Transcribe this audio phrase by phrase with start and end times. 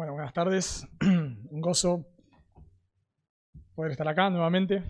[0.00, 0.88] Bueno, buenas tardes.
[1.02, 2.06] Un gozo
[3.74, 4.82] poder estar acá nuevamente.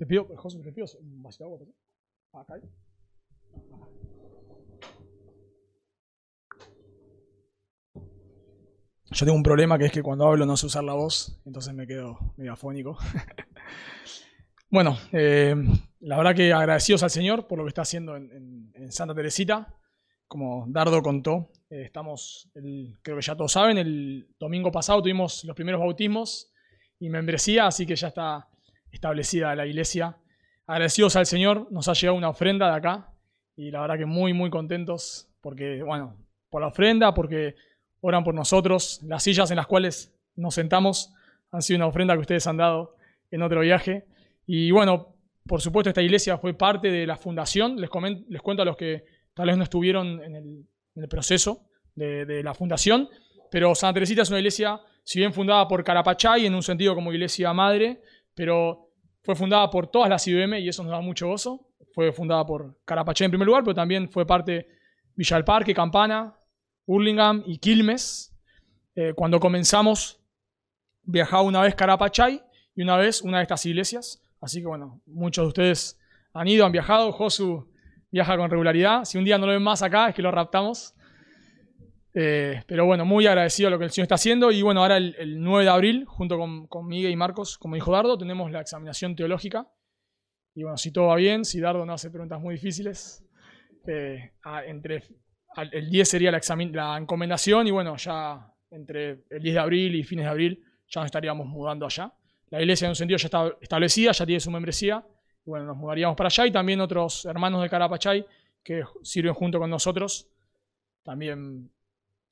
[0.00, 1.58] Te pido, José, te pido un agua.
[1.58, 2.40] por.
[2.40, 2.60] Acá.
[9.12, 11.72] Yo tengo un problema que es que cuando hablo no sé usar la voz, entonces
[11.72, 12.98] me quedo medio afónico.
[14.70, 15.54] bueno, eh,
[16.00, 19.14] la verdad que agradecidos al Señor por lo que está haciendo en, en- en Santa
[19.14, 19.72] Teresita.
[20.26, 22.48] Como Dardo contó, eh, estamos,
[23.02, 26.52] creo que ya todos saben, el domingo pasado tuvimos los primeros bautismos
[26.98, 28.48] y membresía, así que ya está
[28.90, 30.16] establecida la iglesia.
[30.66, 33.12] Agradecidos al Señor, nos ha llegado una ofrenda de acá
[33.56, 36.16] y la verdad que muy, muy contentos porque, bueno,
[36.50, 37.54] por la ofrenda, porque
[38.00, 39.00] oran por nosotros.
[39.04, 41.12] Las sillas en las cuales nos sentamos
[41.50, 42.96] han sido una ofrenda que ustedes han dado
[43.30, 44.06] en otro viaje.
[44.46, 45.14] Y bueno,
[45.46, 47.76] por supuesto, esta iglesia fue parte de la fundación.
[47.76, 49.04] Les, comen- les cuento a los que
[49.34, 51.62] tal vez no estuvieron en el, en el proceso
[51.94, 53.08] de, de la fundación,
[53.50, 57.12] pero Santa Teresita es una iglesia, si bien fundada por Carapachay, en un sentido como
[57.12, 58.02] iglesia madre,
[58.34, 58.90] pero
[59.22, 61.66] fue fundada por todas las IBM y eso nos da mucho gozo.
[61.94, 64.68] Fue fundada por Carapachay en primer lugar, pero también fue parte
[65.16, 66.36] Villa del Parque, Campana,
[66.86, 68.36] Hurlingham y Quilmes.
[68.94, 70.20] Eh, cuando comenzamos,
[71.02, 72.42] viajaba una vez Carapachay
[72.74, 74.22] y una vez una de estas iglesias.
[74.40, 75.98] Así que bueno, muchos de ustedes
[76.32, 77.10] han ido, han viajado.
[77.12, 77.68] Josu
[78.10, 79.04] viaja con regularidad.
[79.04, 80.94] Si un día no lo ven más acá, es que lo raptamos.
[82.18, 84.50] Eh, pero bueno, muy agradecido a lo que el Señor está haciendo.
[84.50, 87.74] Y bueno, ahora el, el 9 de abril, junto con, con Miguel y Marcos, como
[87.74, 89.68] dijo Dardo, tenemos la examinación teológica.
[90.54, 93.22] Y bueno, si todo va bien, si Dardo no hace preguntas muy difíciles,
[93.86, 95.02] eh, a- entre
[95.72, 96.40] el 10 sería la,
[96.72, 101.00] la encomendación y bueno, ya entre el 10 de abril y fines de abril ya
[101.02, 102.10] nos estaríamos mudando allá.
[102.48, 105.04] La iglesia en un sentido ya está establecida, ya tiene su membresía.
[105.44, 108.24] Y bueno, nos mudaríamos para allá y también otros hermanos de Carapachay
[108.64, 110.28] que sirven junto con nosotros
[111.04, 111.70] también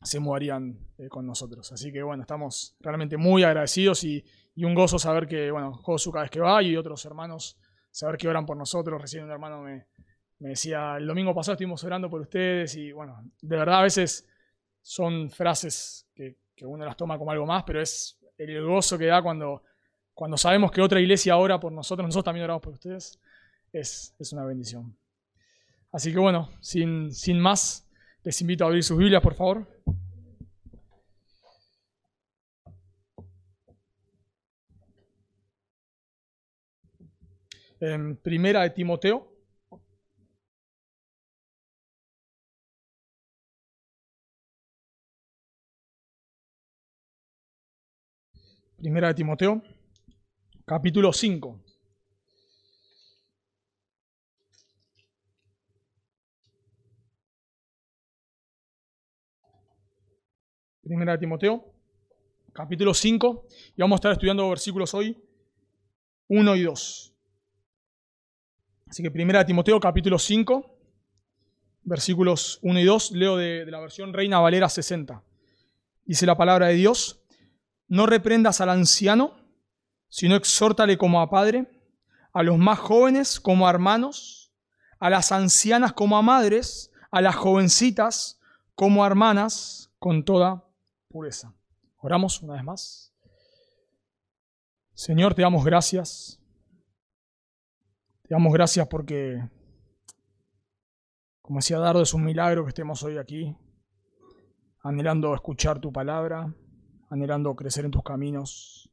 [0.05, 1.73] se mudarían eh, con nosotros.
[1.73, 4.25] Así que bueno, estamos realmente muy agradecidos y,
[4.55, 7.59] y un gozo saber que, bueno, Josu cada vez que va y otros hermanos
[7.91, 9.01] saber que oran por nosotros.
[9.01, 9.87] Recién un hermano me,
[10.39, 14.29] me decía, el domingo pasado estuvimos orando por ustedes y bueno, de verdad a veces
[14.83, 19.07] son frases que, que uno las toma como algo más, pero es el gozo que
[19.07, 19.63] da cuando,
[20.13, 23.19] cuando sabemos que otra iglesia ora por nosotros, nosotros también oramos por ustedes,
[23.73, 24.97] es, es una bendición.
[25.93, 27.89] Así que bueno, sin, sin más,
[28.23, 29.74] les invito a abrir sus Biblias, por favor.
[38.23, 39.31] Primera de Timoteo.
[48.79, 49.63] Primera de Timoteo,
[50.65, 51.61] capítulo 5.
[60.83, 61.65] Primera de Timoteo,
[62.53, 63.47] capítulo 5,
[63.77, 65.23] y vamos a estar estudiando versículos hoy
[66.29, 67.14] 1 y 2.
[68.95, 70.79] Así que Primera Timoteo, capítulo 5,
[71.83, 75.21] versículos 1 y 2, leo de, de la versión Reina Valera 60.
[76.05, 77.21] Dice la palabra de Dios,
[77.89, 79.35] no reprendas al anciano,
[80.09, 81.67] sino exhórtale como a padre,
[82.33, 84.53] a los más jóvenes como a hermanos,
[85.01, 88.39] a las ancianas como a madres, a las jovencitas
[88.77, 90.69] como a hermanas, con toda
[91.09, 91.53] pureza.
[91.97, 93.13] Oramos una vez más.
[94.93, 96.44] Señor, te damos gracias.
[98.27, 99.39] Te damos gracias porque,
[101.43, 103.55] como decía Dardo, es un milagro que estemos hoy aquí,
[104.81, 106.51] anhelando escuchar tu palabra,
[107.11, 108.91] anhelando crecer en tus caminos.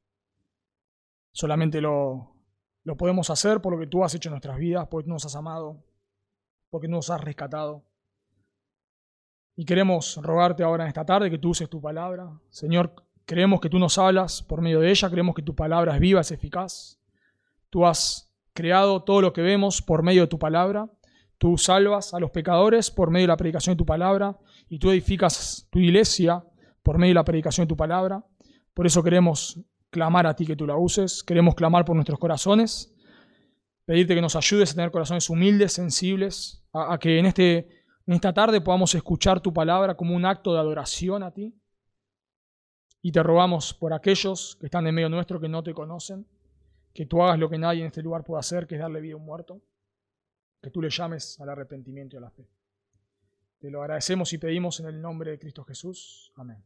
[1.31, 2.35] Solamente lo,
[2.83, 5.25] lo podemos hacer por lo que tú has hecho en nuestras vidas, porque tú nos
[5.25, 5.81] has amado,
[6.69, 7.85] porque nos has rescatado.
[9.55, 12.37] Y queremos rogarte ahora en esta tarde que tú uses tu palabra.
[12.49, 16.01] Señor, creemos que tú nos hablas por medio de ella, creemos que tu palabra es
[16.01, 16.99] viva, es eficaz.
[17.69, 20.89] Tú has creado todo lo que vemos por medio de tu palabra.
[21.37, 24.37] Tú salvas a los pecadores por medio de la predicación de tu palabra
[24.69, 26.43] y tú edificas tu iglesia
[26.83, 28.23] por medio de la predicación de tu palabra.
[28.73, 29.59] Por eso queremos
[29.89, 32.95] clamar a ti que tú la uses, queremos clamar por nuestros corazones,
[33.85, 38.13] pedirte que nos ayudes a tener corazones humildes, sensibles, a, a que en, este, en
[38.13, 41.53] esta tarde podamos escuchar tu palabra como un acto de adoración a ti.
[43.01, 46.27] Y te rogamos por aquellos que están en medio nuestro que no te conocen,
[46.93, 49.13] que tú hagas lo que nadie en este lugar puede hacer, que es darle vida
[49.13, 49.61] a un muerto,
[50.61, 52.47] que tú le llames al arrepentimiento y a la fe.
[53.59, 56.31] Te lo agradecemos y pedimos en el nombre de Cristo Jesús.
[56.35, 56.63] Amén.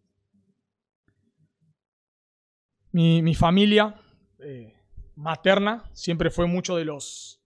[2.92, 4.00] Mi, mi familia
[4.39, 4.74] eh,
[5.16, 7.42] materna siempre fue mucho de los,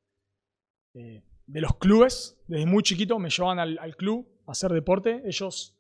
[0.94, 2.38] eh, de los clubes.
[2.48, 5.24] Desde muy chiquito me llevaban al, al club a hacer deporte.
[5.26, 5.76] Ellos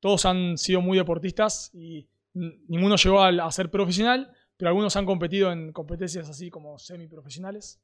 [0.00, 5.52] todos han sido muy deportistas y ninguno llegó a, ser profesional, pero algunos han competido
[5.52, 7.80] en competencias así como semiprofesionales.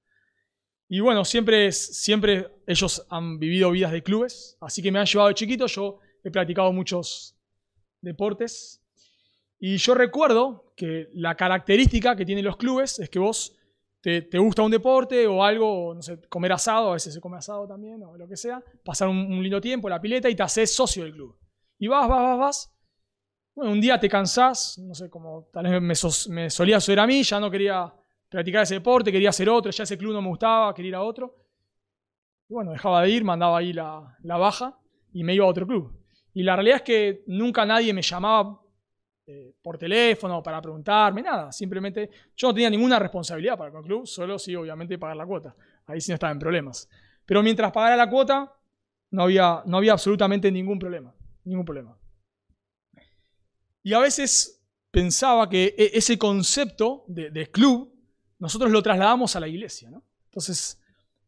[0.89, 5.29] Y bueno, siempre, siempre ellos han vivido vidas de clubes, así que me han llevado
[5.29, 5.67] de chiquito.
[5.67, 7.37] Yo he practicado muchos
[8.01, 8.83] deportes.
[9.59, 13.57] Y yo recuerdo que la característica que tienen los clubes es que vos
[14.01, 17.69] te, gusta un deporte o algo, no sé, comer asado, a veces se come asado
[17.69, 21.05] también, o lo que sea, pasar un, lindo tiempo la pileta y te haces socio
[21.05, 21.39] del club.
[21.79, 22.73] Y vas, vas, vas, vas.
[23.63, 27.23] Un día te cansás, no sé, como tal vez me, me solía suceder a mí,
[27.23, 27.93] ya no quería
[28.29, 31.03] practicar ese deporte, quería hacer otro, ya ese club no me gustaba, quería ir a
[31.03, 31.37] otro.
[32.49, 34.79] Y bueno, dejaba de ir, mandaba ahí la, la baja
[35.13, 35.93] y me iba a otro club.
[36.33, 38.61] Y la realidad es que nunca nadie me llamaba
[39.27, 41.53] eh, por teléfono para preguntarme, nada.
[41.53, 45.27] Simplemente yo no tenía ninguna responsabilidad para con el club, solo sí, obviamente, pagar la
[45.27, 45.55] cuota.
[45.87, 46.89] Ahí sí no estaba en problemas.
[47.27, 48.53] Pero mientras pagara la cuota,
[49.11, 51.15] no había, no había absolutamente ningún problema.
[51.45, 51.97] Ningún problema.
[53.83, 57.93] Y a veces pensaba que e, ese concepto de, club,
[58.39, 59.91] nosotros lo trasladamos a la iglesia.
[59.91, 60.05] ¿no?
[60.27, 60.81] Entonces,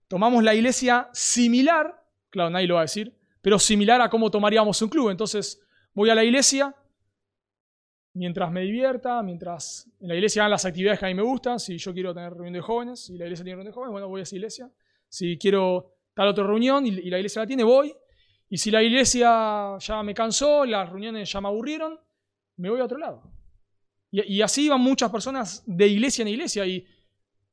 [0.09, 4.81] tomamos la iglesia similar, claro, nadie lo va a decir, pero similar a cómo tomaríamos
[4.83, 5.11] un club.
[5.11, 5.61] Entonces,
[5.95, 6.75] voy a la iglesia,
[8.15, 11.59] mientras me divierta, mientras en la iglesia hagan las actividades que a mí me gustan,
[11.59, 14.09] si yo quiero tener reunión de jóvenes y la iglesia tiene reunión de jóvenes, bueno,
[14.09, 14.71] voy a esa iglesia.
[15.09, 17.95] Si quiero tal otra reunión y, la iglesia la tiene, voy.
[18.49, 21.99] Y si la iglesia ya me cansó, las reuniones ya me aburrieron,
[22.57, 23.23] me voy a otro lado.
[24.11, 26.87] Y, así van muchas personas de iglesia en iglesia y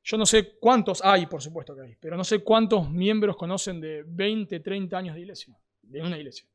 [0.02, 3.80] yo no sé cuántos hay, por supuesto que hay, pero no sé cuántos miembros conocen
[3.80, 6.46] de 20, 30 años de iglesia, de una iglesia.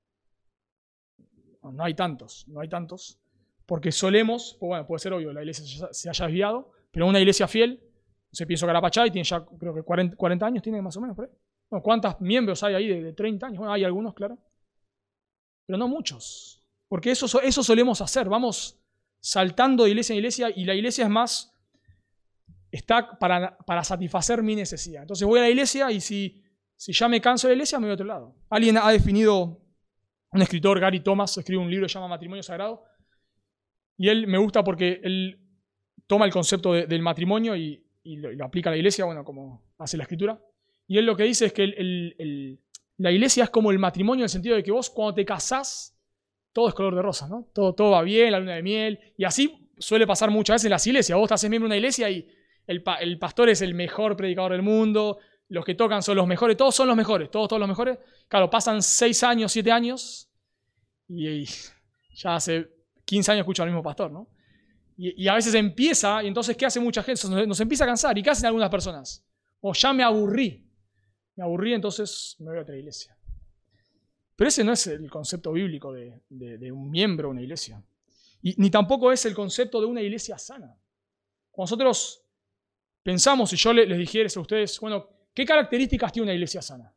[1.64, 3.20] No hay tantos, no hay tantos
[3.66, 7.48] porque solemos, pues bueno, puede ser obvio, la iglesia se haya desviado, pero una iglesia
[7.48, 7.82] fiel,
[8.32, 11.82] se pienso Carapachay tiene ya creo que 40, años, tiene más o menos por ahí.
[11.82, 13.60] ¿Cuántos miembros hay ahí de, 30 años?
[13.60, 14.38] Bueno, hay algunos, claro.
[15.66, 16.64] Pero no muchos.
[16.96, 18.30] Porque eso, eso solemos hacer.
[18.30, 18.80] Vamos
[19.20, 21.54] saltando de iglesia en iglesia y la iglesia es más,
[22.72, 25.02] está para, para satisfacer mi necesidad.
[25.02, 26.42] Entonces voy a la iglesia y si,
[26.78, 28.34] si ya me canso de la iglesia, me voy a otro lado.
[28.50, 29.62] Alguien ha definido,
[30.32, 32.86] un escritor, Gary Thomas, escribe un libro que se llama Matrimonio Sagrado,
[33.98, 35.38] y él me gusta porque él
[36.08, 40.04] toma el concepto del matrimonio y, lo, aplica a la iglesia, bueno, como hace la
[40.04, 40.42] escritura.
[40.88, 42.58] Y él lo que dice es que
[42.96, 45.92] la iglesia es como el matrimonio en el sentido de que vos cuando te casás,
[46.56, 47.50] todo es color de rosa, ¿no?
[47.54, 48.98] Todo, todo va bien, la luna de miel.
[49.18, 51.18] Y así suele pasar muchas veces en las iglesias.
[51.18, 52.26] Vos estás miembro de una iglesia y
[52.66, 55.18] el, el, pastor es el mejor predicador del mundo,
[55.50, 58.00] los que tocan son los mejores, todos son los mejores, todos, todos los mejores.
[58.30, 60.32] Claro, pasan seis años, siete años
[61.10, 61.46] y
[62.16, 62.70] ya hace
[63.04, 64.30] 15 años escucho al mismo pastor, ¿no?
[64.98, 67.28] Y, a veces empieza, y entonces, ¿qué hace mucha gente?
[67.46, 68.18] Nos, empieza a cansar.
[68.18, 69.28] ¿Y qué hacen algunas personas?
[69.60, 70.66] O ya me aburrí.
[71.36, 73.15] Me aburrí, entonces me voy a otra iglesia.
[74.36, 77.82] Pero ese no es el concepto bíblico de, un miembro de una iglesia.
[78.42, 80.78] Y, ni tampoco es el concepto de una iglesia sana.
[81.52, 82.22] Cuando nosotros
[83.02, 86.94] pensamos, si yo les dijera a ustedes, bueno, ¿qué características tiene una iglesia sana?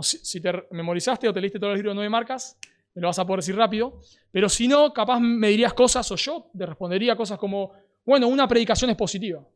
[0.00, 2.56] Si, te memorizaste o te leíste todos los libros de nueve marcas,
[2.94, 4.00] me lo vas a poder decir rápido,
[4.30, 7.72] pero si no, capaz me dirías cosas o yo te respondería cosas como,
[8.04, 9.46] bueno, una predicación es positiva.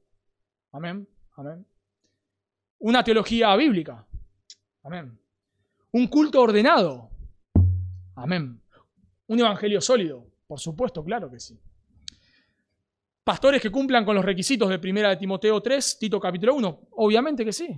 [0.73, 1.65] Amén, amén.
[2.79, 4.05] Una teología bíblica.
[4.83, 5.19] Amén.
[5.93, 7.12] Un culto ordenado.
[8.15, 8.61] Amén.
[9.27, 10.27] Un evangelio sólido.
[10.47, 11.59] Por supuesto, claro que sí.
[13.25, 16.89] Pastores que cumplan con los requisitos de 1 de Timoteo 3, Tito capítulo 1.
[16.93, 17.69] Obviamente que sí.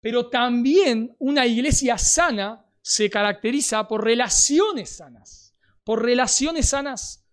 [0.00, 7.26] Pero también una iglesia sana se caracteriza por relaciones sanas, por relaciones sanas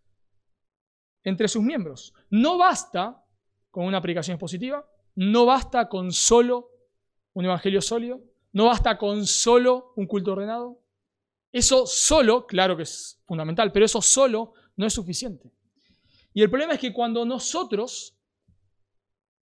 [1.24, 2.14] entre sus miembros.
[2.32, 3.24] No basta
[3.70, 4.84] con una predicación expositiva,
[5.16, 6.72] no basta con solo
[7.34, 10.83] un evangelio sólido, no basta con solo un culto ordenado.
[11.54, 15.50] Eso solo, claro que es fundamental, pero eso solo no es suficiente.
[16.34, 18.18] Y el problema es que cuando nosotros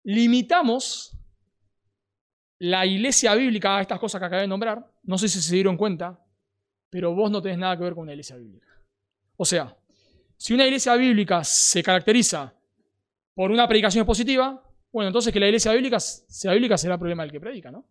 [0.03, 1.15] limitamos
[2.57, 5.77] la iglesia bíblica a estas cosas que acabé de nombrar, no sé si se dieron
[5.77, 6.19] cuenta,
[6.89, 8.67] pero vos no tenés nada que ver con una iglesia bíblica.
[9.37, 9.77] O sea,
[10.35, 12.53] si una iglesia bíblica se caracteriza
[13.35, 17.21] por una predicación positiva, bueno, entonces que la iglesia bíblica sea bíblica será el problema
[17.21, 17.85] del que predica, ¿no?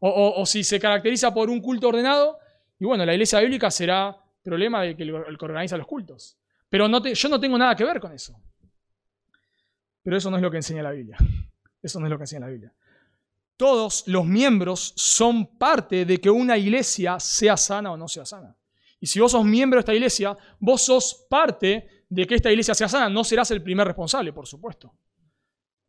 [0.00, 2.38] O, si se caracteriza por un culto ordenado,
[2.80, 6.38] y bueno, la iglesia bíblica será problema del que, el que organiza los cultos.
[6.68, 8.40] Pero yo no tengo nada que ver con eso.
[10.02, 11.18] Pero eso no es lo que enseña la Biblia.
[11.82, 12.72] Eso no es lo que enseña la Biblia.
[13.56, 18.56] Todos los miembros son parte de que una iglesia sea sana o no sea sana.
[18.98, 22.74] Y si vos sos miembro de esta iglesia, vos sos parte de que esta iglesia
[22.74, 23.10] sea sana.
[23.10, 24.94] No serás el primer responsable, por supuesto.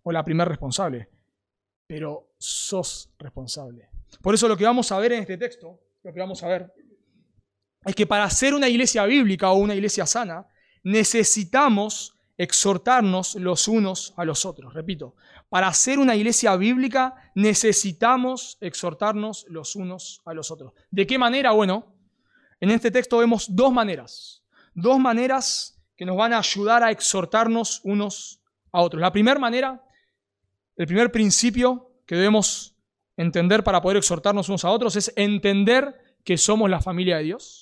[0.04, 1.10] O la primer responsable.
[1.88, 3.90] Pero sos responsable.
[4.22, 6.74] Por eso lo que vamos a ver en este texto, lo que vamos a ver,
[7.86, 10.48] es que para ser una iglesia bíblica o una iglesia sana,
[10.84, 14.74] necesitamos exhortarnos los unos a los otros.
[14.74, 15.16] Repito,
[15.50, 20.74] para ser una iglesia bíblica necesitamos exhortarnos los unos a los otros.
[20.90, 21.52] ¿De qué manera?
[21.52, 21.94] Bueno,
[22.60, 24.44] en este texto vemos dos maneras.
[24.74, 29.02] Dos maneras que nos van a ayudar a exhortarnos unos a otros.
[29.02, 29.84] La primera manera,
[30.76, 32.76] el primer principio que debemos
[33.18, 37.61] entender para poder exhortarnos unos a otros es entender que somos la familia de Dios.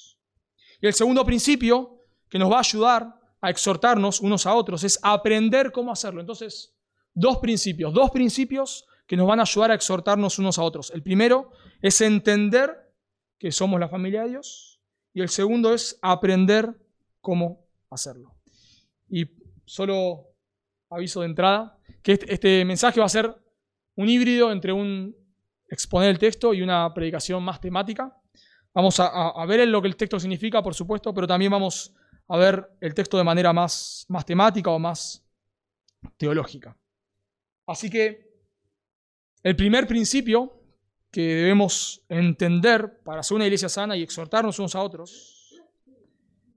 [0.81, 4.99] Y el segundo principio que nos va a ayudar a exhortarnos unos a otros, es
[5.01, 6.21] aprender cómo hacerlo.
[6.21, 6.75] Entonces,
[7.13, 10.91] dos principios, dos principios que nos van a ayudar a exhortarnos unos a otros.
[10.91, 12.93] El primero es entender
[13.37, 14.79] que somos la familia de Dios
[15.13, 16.75] y el segundo es aprender
[17.21, 18.35] cómo hacerlo.
[19.09, 19.25] Y
[19.65, 20.27] solo
[20.89, 23.35] aviso de entrada que este, este mensaje va a ser
[23.95, 25.15] un híbrido entre un
[25.67, 28.15] exponer el texto y una predicación más temática.
[28.73, 31.93] Vamos a, a ver lo que el texto significa, por supuesto, pero también vamos
[32.27, 35.25] a ver el texto de manera más, más temática o más
[36.17, 36.77] teológica.
[37.65, 38.29] Así que
[39.43, 40.59] el primer principio
[41.11, 45.59] que debemos entender para ser una iglesia sana y exhortarnos unos a otros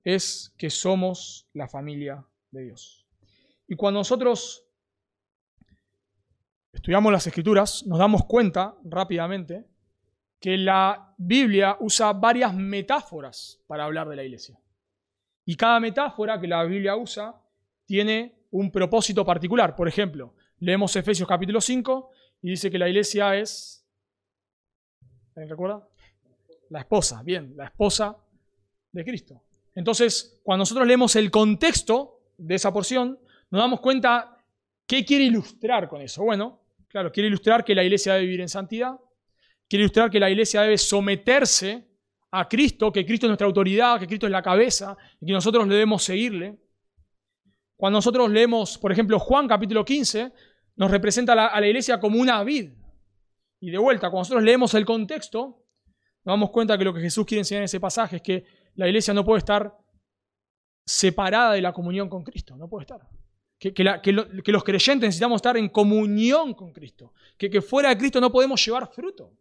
[0.04, 3.06] es que somos la familia de Dios.
[3.66, 4.66] Y cuando nosotros
[6.72, 9.64] estudiamos las escrituras, nos damos cuenta rápidamente
[10.42, 14.58] que la Biblia usa varias metáforas para hablar de la iglesia.
[15.46, 17.40] Y cada metáfora que la Biblia usa
[17.86, 19.76] tiene un propósito particular.
[19.76, 22.10] Por ejemplo, leemos Efesios capítulo 5
[22.42, 23.86] y dice que la iglesia es...
[25.36, 25.88] ¿Alguien recuerda?
[26.70, 28.16] La esposa, bien, la esposa
[28.90, 29.40] de Cristo.
[29.76, 33.16] Entonces, cuando nosotros leemos el contexto de esa porción,
[33.48, 34.38] nos damos cuenta
[34.88, 36.24] qué quiere ilustrar con eso.
[36.24, 38.98] Bueno, claro, quiere ilustrar que la iglesia debe vivir en santidad,
[39.72, 41.88] quiere ilustrar que la iglesia debe someterse
[42.30, 45.66] a Cristo, que Cristo es nuestra autoridad, que Cristo es la cabeza y que nosotros
[45.66, 46.60] debemos seguirle.
[47.74, 50.30] Cuando nosotros leemos, por ejemplo, Juan capítulo 15,
[50.76, 52.70] nos representa a la, iglesia como una vid.
[53.60, 55.64] Y de vuelta, cuando nosotros leemos el contexto,
[56.22, 58.88] nos damos cuenta que lo que Jesús quiere enseñar en ese pasaje es que la
[58.88, 59.74] iglesia no puede estar
[60.84, 63.08] separada de la comunión con Cristo, no puede estar.
[63.58, 68.30] Que, los creyentes necesitamos estar en comunión con Cristo, que, que fuera de Cristo no
[68.30, 69.32] podemos llevar fruto.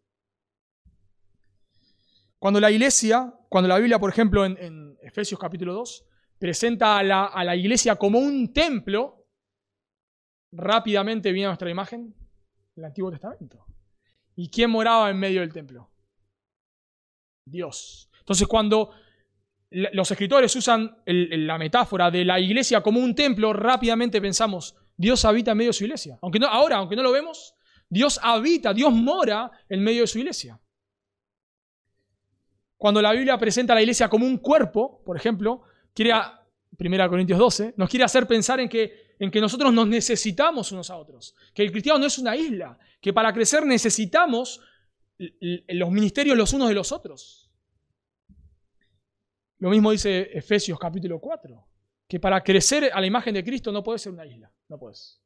[2.41, 6.05] Cuando la iglesia, cuando la Biblia, por ejemplo, en, Efesios capítulo 2,
[6.39, 9.27] presenta a la, iglesia como un templo,
[10.51, 12.15] rápidamente viene a nuestra imagen
[12.75, 13.63] el Antiguo Testamento.
[14.36, 15.91] ¿Y quién moraba en medio del templo?
[17.45, 18.10] Dios.
[18.17, 18.91] Entonces, cuando
[19.69, 25.51] los escritores usan la metáfora de la iglesia como un templo, rápidamente pensamos, Dios habita
[25.51, 26.17] en medio de su iglesia.
[26.24, 27.53] Aunque no, ahora, aunque no lo vemos,
[27.88, 30.60] Dios habita, Dios mora en medio de su iglesia.
[32.81, 35.61] Cuando la Biblia presenta a la iglesia como un cuerpo, por ejemplo,
[35.93, 36.13] quiere,
[36.79, 40.89] 1 Corintios 12, nos quiere hacer pensar en que, en que nosotros nos necesitamos unos
[40.89, 44.61] a otros, que el cristiano no es una isla, que para crecer necesitamos
[45.19, 47.51] los ministerios los unos de los otros.
[49.59, 51.63] Lo mismo dice Efesios capítulo 4,
[52.07, 55.21] que para crecer a la imagen de Cristo no puedes ser una isla, no puedes.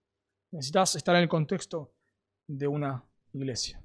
[0.52, 1.94] Necesitas estar en el contexto
[2.48, 3.82] de una iglesia.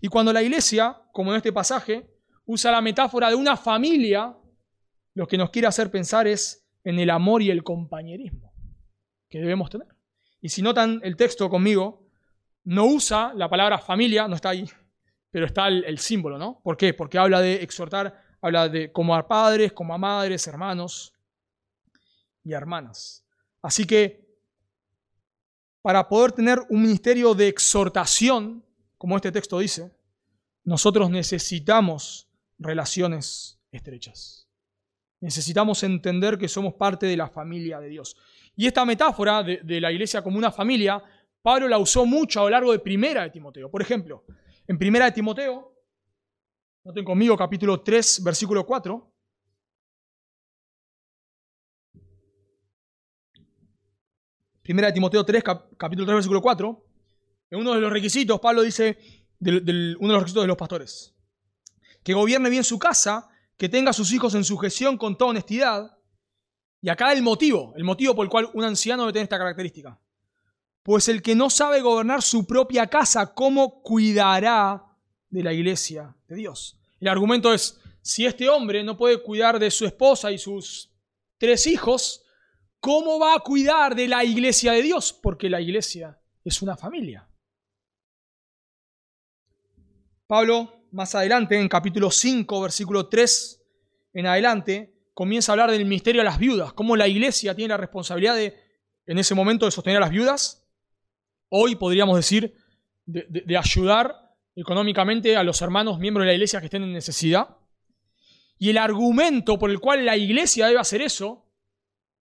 [0.00, 2.13] Y cuando la iglesia, como en este pasaje,
[2.46, 4.36] usa la metáfora de una familia,
[5.14, 8.52] lo que nos quiere hacer pensar es en el amor y el compañerismo
[9.28, 9.88] que debemos tener.
[10.40, 12.06] Y si notan el texto conmigo,
[12.64, 14.68] no usa la palabra familia, no está ahí,
[15.30, 16.60] pero está el, símbolo, ¿no?
[16.62, 16.94] ¿Por qué?
[16.94, 21.12] Porque habla de exhortar, habla de como a padres, como a madres, hermanos
[22.42, 23.24] y hermanas.
[23.62, 24.24] Así que
[25.82, 28.64] para poder tener un ministerio de exhortación,
[28.96, 29.94] como este texto dice,
[30.64, 32.28] nosotros necesitamos
[32.64, 34.48] relaciones estrechas.
[35.20, 38.16] Necesitamos entender que somos parte de la familia de Dios.
[38.56, 41.02] Y esta metáfora de, la iglesia como una familia,
[41.42, 43.70] Pablo la usó mucho a lo largo de Primera de Timoteo.
[43.70, 44.24] Por ejemplo,
[44.66, 45.72] en Primera de Timoteo,
[46.84, 49.12] noten conmigo capítulo 3, versículo 4.
[54.62, 55.42] Primera de Timoteo 3,
[55.76, 56.86] capítulo 3, versículo 4.
[57.50, 58.98] En uno de los requisitos, Pablo dice,
[59.40, 61.13] uno de los requisitos de los pastores
[62.04, 65.98] que gobierne bien su casa, que tenga a sus hijos en sujeción con toda honestidad.
[66.80, 69.98] Y acá el motivo, el motivo por el cual un anciano debe tener esta característica.
[70.82, 74.84] Pues el que no sabe gobernar su propia casa, ¿cómo cuidará
[75.30, 76.78] de la iglesia de Dios?
[77.00, 80.90] El argumento es, si este hombre no puede cuidar de su esposa y sus
[81.38, 82.22] tres hijos,
[82.80, 85.14] ¿cómo va a cuidar de la iglesia de Dios?
[85.14, 87.26] Porque la iglesia es una familia.
[90.26, 93.60] Pablo más adelante, en capítulo 5, versículo 3
[94.12, 97.76] en adelante, comienza a hablar del misterio de las viudas, cómo la iglesia tiene la
[97.76, 98.56] responsabilidad de,
[99.06, 100.64] en ese momento, de sostener a las viudas.
[101.48, 102.54] Hoy podríamos decir
[103.06, 107.56] de, de ayudar económicamente a los hermanos miembros de la iglesia que estén en necesidad.
[108.56, 111.44] Y el argumento por el cual la iglesia debe hacer eso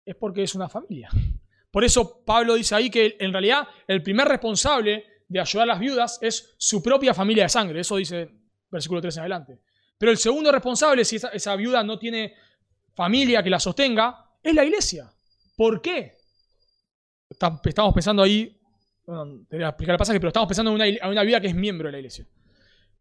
[0.03, 1.09] es porque es una familia.
[1.71, 5.79] Por eso Pablo dice ahí que en realidad el primer responsable de ayudar a las
[5.79, 7.79] viudas es su propia familia de sangre.
[7.79, 8.38] Eso dice
[8.71, 9.59] versículo 3 en adelante.
[9.97, 12.33] Pero el segundo responsable, si esa, viuda no tiene
[12.95, 15.11] familia que la sostenga, es la iglesia.
[15.55, 16.13] ¿Por qué?
[17.29, 18.57] Estamos pensando ahí,
[19.05, 21.41] bueno, te voy a explicar el pasaje, pero estamos pensando en una, en una viuda
[21.41, 22.25] que es miembro de la iglesia.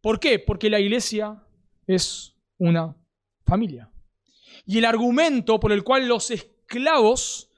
[0.01, 0.39] ¿Por qué?
[0.39, 1.43] Porque la iglesia
[1.87, 2.97] es una
[3.45, 3.91] familia.
[4.67, 7.51] Y el argumento por el cual los esclavos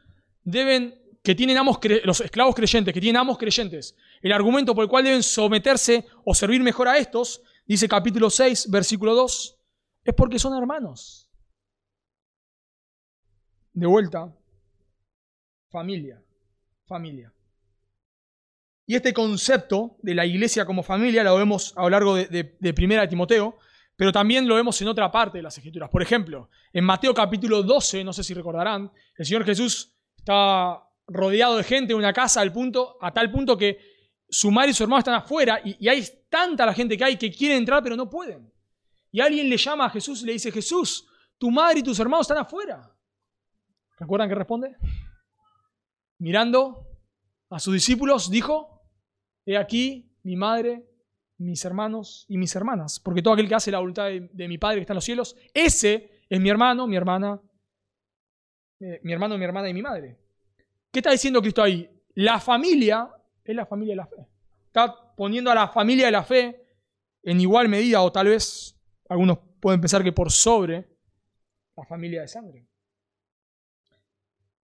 [0.43, 4.90] deben, que tienen amos, los esclavos creyentes, que tienen amos creyentes, el argumento por el
[4.90, 7.43] cual deben someterse o servir mejor a estos,
[7.75, 9.57] dice capítulo 6, versículo 2,
[10.03, 11.31] es porque son hermanos.
[13.73, 14.35] De vuelta,
[15.69, 16.21] familia,
[16.87, 17.33] familia.
[18.87, 22.75] Y este concepto de la iglesia como familia lo vemos a lo largo de, de,
[22.75, 23.57] Primera de Timoteo,
[23.95, 25.91] pero también lo vemos en otra parte de las escrituras.
[25.91, 31.57] Por ejemplo, en Mateo capítulo 12, no sé si recordarán, el Señor Jesús está rodeado
[31.57, 33.79] de gente en una casa al punto, a tal punto que
[34.29, 37.30] su madre y su hermano están afuera y, hay tanta la gente que hay que
[37.30, 38.50] quieren entrar pero no pueden.
[39.12, 41.06] Y alguien le llama a Jesús y le dice, Jesús,
[41.37, 42.96] tu madre y tus hermanos están afuera.
[43.99, 44.76] ¿Recuerdan qué responde?
[46.18, 46.87] Mirando
[47.50, 48.82] a sus discípulos, dijo,
[49.44, 50.87] he aquí mi madre
[51.40, 54.76] mis hermanos y mis hermanas, porque todo aquel que hace la voluntad de, mi Padre
[54.76, 57.40] que está en los cielos, ese es mi hermano, mi hermana,
[58.78, 60.18] eh, mi hermano, mi hermana y mi madre.
[60.92, 61.88] ¿Qué está diciendo Cristo ahí?
[62.14, 63.08] La familia
[63.42, 64.26] es la familia de la fe.
[64.66, 66.67] Está poniendo a la familia de la fe
[67.23, 68.75] en igual medida, o tal vez
[69.07, 70.97] algunos pueden pensar que por sobre
[71.77, 72.67] la familia de sangre.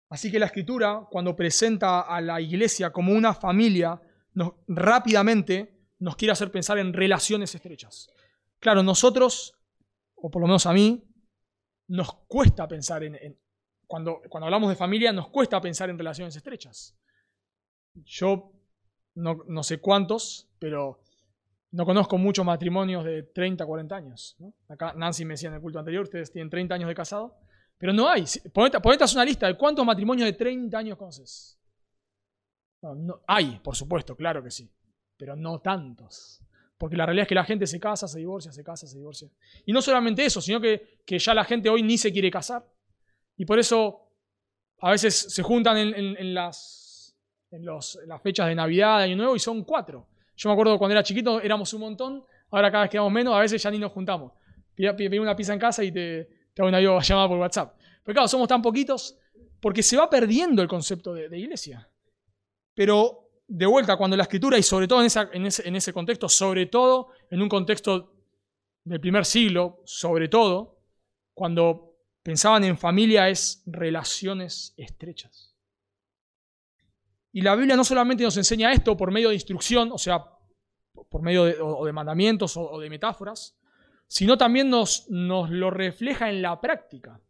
[0.09, 4.01] Así que la escritura, cuando presenta a la iglesia como una familia,
[4.67, 8.09] rápidamente nos quiere hacer pensar en relaciones estrechas.
[8.59, 9.59] Claro, nosotros,
[10.15, 11.07] o por lo menos a mí,
[11.89, 13.39] nos cuesta pensar en,
[13.87, 16.97] cuando, cuando hablamos de familia, nos cuesta pensar en relaciones estrechas.
[17.93, 18.56] Yo
[19.17, 21.01] no, sé cuántos, pero
[21.73, 24.37] no conozco muchos matrimonios de 30, 40 años.
[24.69, 27.37] Acá Nancy me decía en el culto anterior, ustedes tienen 30 años de casado,
[27.77, 28.25] pero no hay.
[28.53, 31.59] Ponete, ponete una lista de cuántos matrimonios de 30 años conoces.
[32.83, 34.71] no, hay, por supuesto, claro que sí
[35.17, 36.41] pero no tantos.
[36.79, 39.29] Porque la realidad es que la gente se casa, se divorcia, se casa, se divorcia.
[39.65, 42.67] Y no solamente eso, sino que, ya la gente hoy ni se quiere casar.
[43.37, 44.11] Y por eso
[44.81, 46.86] a veces se juntan en, las,
[47.51, 50.07] en, las fechas de Navidad, de Año Nuevo, y son cuatro.
[50.37, 53.41] Yo me acuerdo cuando era chiquito éramos un montón, ahora cada vez quedamos menos, a
[53.41, 54.33] veces ya ni nos juntamos.
[54.75, 57.77] Pedí una pizza en casa y te, te hago una llamada por WhatsApp.
[58.05, 59.19] Pero claro, somos tan poquitos
[59.61, 61.89] porque se va perdiendo el concepto de, iglesia.
[62.75, 67.09] Pero de vuelta, cuando la escritura, y sobre todo en, en, ese, contexto, sobre todo
[67.31, 68.13] en un contexto
[68.85, 70.79] del primer siglo, sobre todo,
[71.35, 75.56] cuando pensaban en familia es relaciones estrechas.
[77.37, 80.25] Y la Biblia no solamente nos enseña esto por medio de instrucción, o sea,
[81.11, 83.55] por medio de, de mandamientos o, de metáforas,
[84.09, 87.21] sino también nos, lo refleja en la práctica.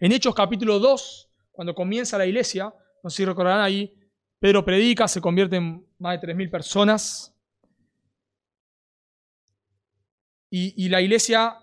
[0.00, 3.90] En Hechos capítulo 2, cuando comienza la iglesia, no sé si recordarán ahí,
[4.38, 7.34] Pedro predica, se convierte en más de 3.000 personas.
[10.50, 11.56] Y, la iglesia,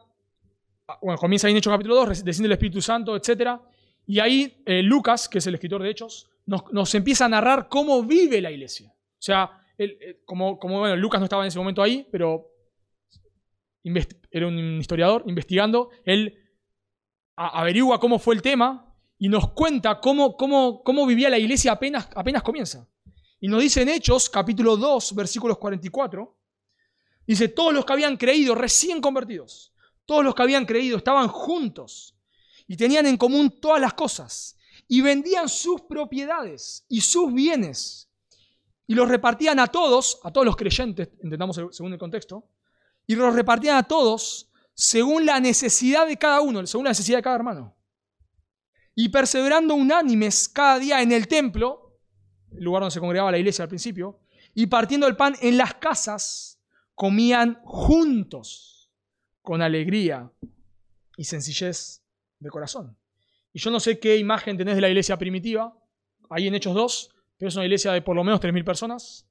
[1.03, 3.59] bueno, comienza ahí en Hechos capítulo 2, desciende el Espíritu Santo, etc.
[4.07, 8.03] Y ahí eh, Lucas, que es el escritor de Hechos, nos, empieza a narrar cómo
[8.03, 8.93] vive la iglesia.
[8.93, 12.49] O sea, eh, como, como bueno, Lucas no estaba en ese momento ahí, pero
[14.31, 16.39] era un historiador investigando, él
[17.35, 22.09] averigua cómo fue el tema y nos cuenta cómo, cómo, cómo vivía la iglesia apenas,
[22.15, 22.87] apenas comienza.
[23.39, 26.37] Y nos dice en Hechos, capítulo 2, versículos 44,
[27.27, 29.73] dice, todos los que habían creído, recién convertidos,
[30.05, 32.15] todos los que habían creído estaban juntos
[32.67, 38.09] y tenían en común todas las cosas y vendían sus propiedades y sus bienes
[38.85, 42.49] y los repartían a todos, a todos los creyentes, entendamos según el contexto,
[43.07, 47.23] y los repartían a todos según la necesidad de cada uno, según la necesidad de
[47.23, 47.75] cada hermano
[48.95, 51.97] y perseverando unánimes cada día en el templo,
[52.51, 54.19] el lugar donde se congregaba la iglesia al principio,
[54.53, 56.59] y partiendo el pan en las casas,
[56.93, 58.91] comían juntos,
[59.41, 60.31] con alegría
[61.17, 62.01] y sencillez
[62.39, 62.95] de corazón.
[63.53, 65.77] Y yo no sé qué imagen tenés de la iglesia primitiva,
[66.29, 69.27] ahí en Hechos 2, pero es una iglesia de por lo menos 3.000 personas,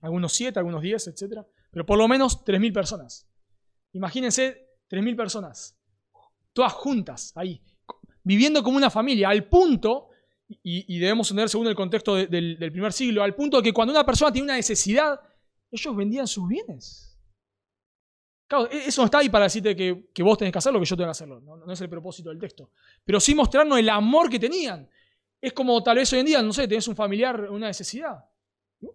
[0.00, 1.40] algunos 7, algunos 10, etc.
[1.70, 3.28] Pero por lo menos 3.000 personas.
[3.92, 5.76] Imagínense 3.000 personas
[6.52, 7.60] todas juntas, ahí,
[8.22, 10.08] viviendo como una familia, al punto,
[10.62, 14.04] y, debemos entender según el contexto del, primer siglo, al punto de que cuando una
[14.04, 15.20] persona tiene una necesidad,
[15.70, 17.09] ellos vendían sus bienes.
[18.50, 20.96] Claro, e, eso no está ahí para decirte que, vos tenés que hacerlo, que yo
[20.96, 21.40] tengo que hacerlo.
[21.40, 22.72] No, es el propósito del texto.
[23.04, 24.90] Pero sí mostrarnos el amor que tenían.
[25.40, 28.24] Es como tal vez hoy en día, no sé, tenés un familiar, una necesidad.
[28.80, 28.88] Y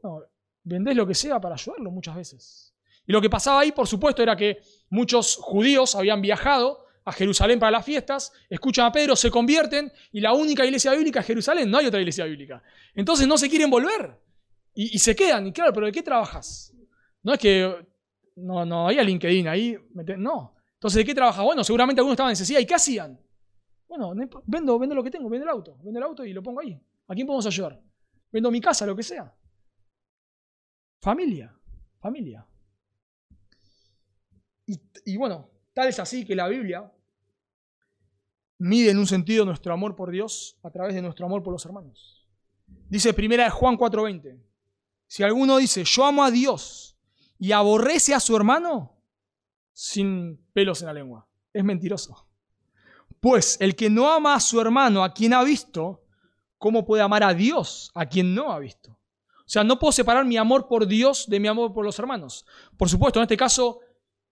[0.62, 2.76] vendés lo que sea para ayudarlo muchas veces.
[3.08, 7.58] Y lo que pasaba ahí, por supuesto, era que muchos judíos habían viajado a Jerusalén
[7.58, 11.72] para las fiestas, escuchan a Pedro, se convierten y la única iglesia bíblica es Jerusalén,
[11.72, 12.62] no hay otra iglesia bíblica.
[12.94, 14.20] Entonces no se quieren volver
[14.74, 15.48] y, se quedan.
[15.48, 16.74] Y claro, pero ¿de qué trabajas?
[17.24, 17.95] No es que
[18.36, 19.78] no, no había LinkedIn ahí,
[20.17, 20.56] no.
[20.74, 21.43] Entonces, ¿de qué trabajas?
[21.43, 22.60] Bueno, seguramente algunos estaban en necesidad.
[22.60, 23.19] ¿Y qué hacían?
[23.88, 24.13] Bueno,
[24.45, 26.80] vendo, vendo lo que tengo, vendo el auto, vendo el auto y lo pongo ahí.
[27.08, 27.82] ¿A quién podemos ayudar?
[28.32, 29.34] Vendo mi casa, lo que sea.
[31.02, 31.56] Familia,
[32.00, 32.45] familia.
[35.06, 36.91] Y, bueno, tal es así que la Biblia
[38.58, 41.65] mide en un sentido nuestro amor por Dios a través de nuestro amor por los
[41.65, 42.28] hermanos.
[42.89, 44.41] Dice primera de Juan 4:20.
[45.08, 46.95] Si alguno dice, yo amo a Dios
[47.38, 48.95] y aborrece a su hermano,
[49.74, 52.28] sin pelos en la lengua, es mentiroso.
[53.19, 56.04] Pues el que no ama a su hermano, a quien ha visto,
[56.58, 58.91] ¿cómo puede amar a Dios, a quien no ha visto?
[58.91, 62.45] O sea, no puedo separar mi amor por Dios de mi amor por los hermanos.
[62.78, 63.80] Por supuesto, en este caso,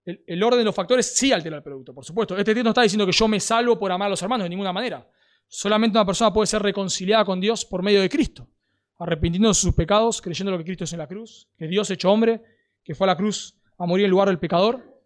[0.06, 2.36] el, orden de los factores sí altera el producto, por supuesto.
[2.36, 4.50] Este texto no está diciendo que yo me salvo por amar a los hermanos de
[4.50, 5.08] ninguna manera.
[5.48, 8.50] Solamente una persona puede ser reconciliada con Dios por medio de Cristo,
[8.98, 12.12] arrepintiendo de sus pecados, creyendo lo que Cristo es en la cruz, que Dios hecho
[12.12, 12.42] hombre,
[12.84, 15.02] que fue a la cruz a morir en lugar del pecador,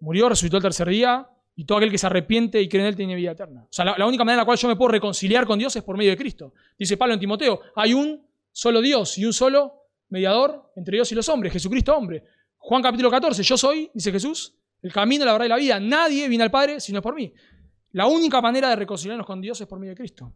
[0.00, 2.96] murió, resucitó el tercer día, y todo aquel que se arrepiente y cree en Él
[2.96, 3.64] tiene vida eterna.
[3.64, 5.76] O sea, la, la, única manera en la cual yo me puedo reconciliar con Dios
[5.76, 6.54] es por medio de Cristo.
[6.78, 11.14] Dice Pablo en Timoteo, hay un solo Dios y un solo mediador entre Dios y
[11.14, 12.24] los hombres, Jesucristo hombre.
[12.56, 15.80] Juan capítulo 14, yo soy, dice Jesús, el camino, la verdad y la vida.
[15.80, 17.32] Nadie viene al Padre si no es por mí.
[17.92, 20.32] La única manera de reconciliarnos con Dios es por medio de Cristo.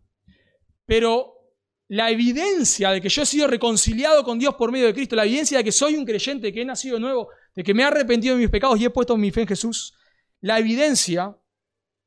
[0.86, 1.43] Pero
[1.88, 5.24] la evidencia de que yo he sido reconciliado con Dios por medio de Cristo, la
[5.24, 8.34] evidencia de que soy un creyente, que he nacido nuevo, de que me he arrepentido
[8.34, 9.94] de mis pecados y he puesto mi fe en Jesús,
[10.40, 11.36] la evidencia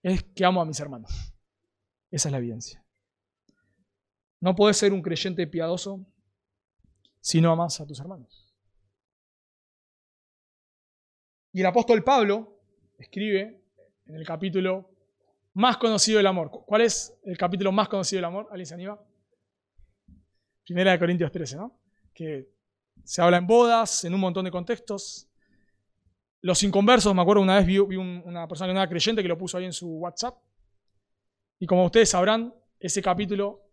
[0.02, 1.12] es que amo a mis hermanos.
[2.10, 2.84] Esa es la evidencia.
[4.40, 6.06] No puedes ser un creyente piadoso
[7.20, 8.54] si no amas a tus hermanos.
[11.52, 12.60] Y el apóstol Pablo
[13.00, 13.62] escribe
[14.06, 14.90] en el capítulo
[15.54, 16.52] más conocido del amor.
[16.52, 18.48] ¿Cuál es el capítulo más conocido del amor?
[18.52, 19.00] ¿Alguien se anima?
[20.68, 21.80] Primera de Corintios 13, ¿no?
[22.14, 22.50] Que
[23.06, 25.30] se habla en bodas, en un montón de contextos.
[26.42, 29.38] Los inconversos, me acuerdo una vez vi, una persona que no era creyente que lo
[29.38, 30.38] puso ahí en su WhatsApp.
[31.58, 33.64] Y como ustedes sabrán, ese capítulo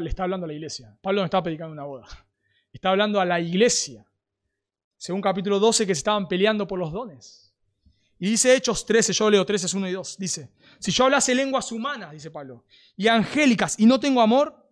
[0.00, 0.96] le está hablando a la iglesia.
[1.02, 2.06] Pablo no está predicando una boda.
[2.72, 4.08] Está hablando a la iglesia
[4.98, 7.54] según capítulo 12, que se estaban peleando por los dones.
[8.18, 11.70] Y dice Hechos 13, yo leo 13, 1 y 2, dice, si yo hablase lenguas
[11.70, 12.64] humanas, dice Pablo,
[12.96, 14.67] y angélicas, y no tengo amor,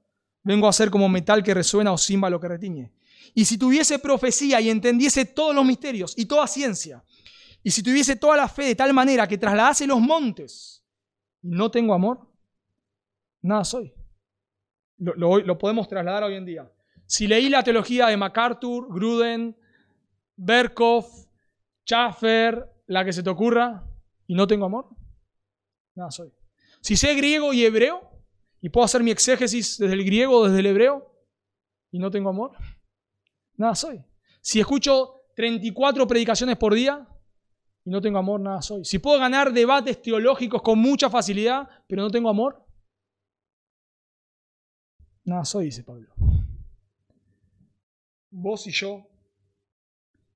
[0.47, 2.93] vengo a ser como metal que resuena o címbalo que retiñe.
[3.35, 7.03] Y si tuviese profecía y entendiese todos los misterios y toda ciencia,
[7.65, 10.85] y si tuviese toda la fe de tal manera que trasladase los montes,
[11.43, 12.31] no tengo amor,
[13.43, 13.93] nada soy.
[14.99, 16.73] Lo, lo podemos trasladar hoy en día.
[17.07, 19.57] Si leí la teología de MacArthur, Gruden,
[20.37, 21.07] Berkov,
[21.85, 23.85] Schaffer, la que se te ocurra,
[24.29, 24.89] y no tengo amor?
[25.97, 26.33] Nada soy.
[26.81, 28.16] Si sé griego y hebreo,
[28.67, 31.15] y puedo hacer mi exégesis desde el griego o desde el hebreo,
[31.93, 32.51] y no tengo amor,
[33.55, 34.05] nada soy.
[34.41, 37.07] Si escucho 34 predicaciones por día,
[37.85, 38.85] y no tengo amor, nada soy.
[38.85, 42.67] Si puedo ganar debates teológicos con mucha facilidad, pero no tengo amor,
[45.23, 46.13] nada soy, dice Pablo.
[48.33, 49.07] Vos y yo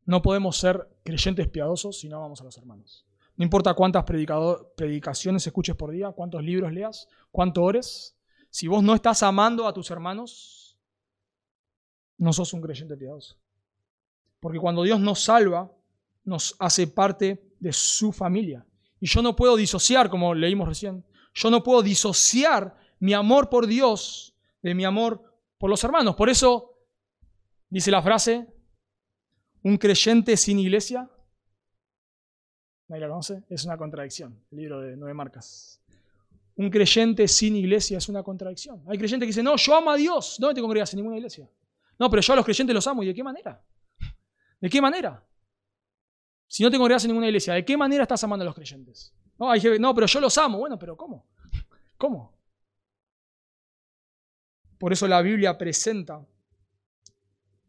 [0.05, 3.05] no podemos ser creyentes piadosos si no amamos a los hermanos.
[3.35, 8.16] No importa cuántas predicaciones escuches por día, cuántos libros leas, cuánto ores.
[8.50, 10.76] Si vos no estás amando a tus hermanos,
[12.18, 13.36] no sos un creyente piadoso.
[14.40, 15.70] Porque cuando Dios nos salva,
[16.24, 18.66] nos hace parte de su familia.
[19.00, 23.66] Y yo no puedo disociar, como leímos recién, yo no puedo disociar mi amor por
[23.66, 25.22] Dios de mi amor
[25.58, 26.16] por los hermanos.
[26.16, 26.76] Por eso
[27.68, 28.46] dice la frase,
[29.62, 31.10] un creyente sin iglesia,
[32.88, 34.44] nadie la conoce, es una contradicción.
[34.50, 35.80] El libro de nueve marcas.
[36.61, 38.85] Un creyente sin iglesia es una contradicción.
[38.87, 40.37] Hay creyentes que dicen, no, yo amo a Dios.
[40.38, 40.92] ¿Dónde te congregas?
[40.92, 41.49] En ninguna iglesia.
[41.99, 43.03] No, pero yo a los creyentes los amo.
[43.03, 43.64] ¿Y de qué manera?
[44.61, 45.27] ¿De qué manera?
[46.46, 49.14] Si no te congregas en ninguna iglesia, ¿de qué manera estás amando a los creyentes?
[49.38, 50.59] No, hay, no, pero yo los amo.
[50.59, 51.27] Bueno, pero ¿cómo?
[51.96, 52.38] ¿Cómo?
[54.79, 56.23] Por eso la Biblia presenta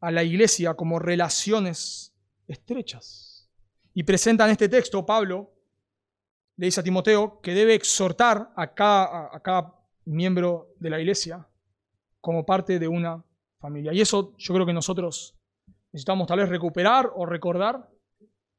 [0.01, 2.13] a la iglesia como relaciones
[2.45, 3.49] estrechas.
[3.93, 5.49] Y presenta en este texto Pablo
[6.57, 11.47] le dice a Timoteo que debe exhortar a cada, miembro de la iglesia
[12.19, 13.23] como parte de una
[13.59, 13.93] familia.
[13.93, 15.37] Y eso yo creo que nosotros
[15.91, 17.89] necesitamos tal vez recuperar o recordar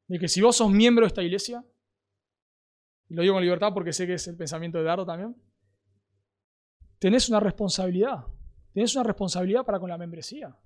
[0.07, 1.64] de que si vos sos miembro de esta iglesia,
[3.09, 5.37] y lo digo con libertad porque sé que es el pensamiento de Dardo también,
[6.98, 8.24] tenés una responsabilidad.
[8.72, 10.57] Tenés una responsabilidad para con la membresía.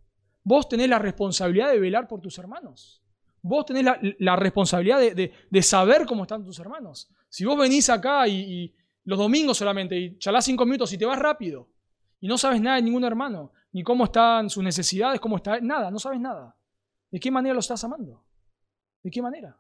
[0.45, 3.03] Vos tenés la responsabilidad de velar por tus hermanos.
[3.49, 3.85] Vos tenés
[4.19, 7.09] la, responsabilidad de, saber cómo están tus hermanos.
[7.29, 11.17] Si vos venís acá y, los domingos solamente y charlás cinco minutos y te vas
[11.17, 11.69] rápido
[12.19, 15.93] y no sabes nada de ningún hermano, ni cómo están sus necesidades, cómo está, nada,
[15.93, 16.57] no sabes nada.
[17.09, 18.25] ¿De qué manera lo estás amando?
[19.01, 19.57] ¿De qué manera?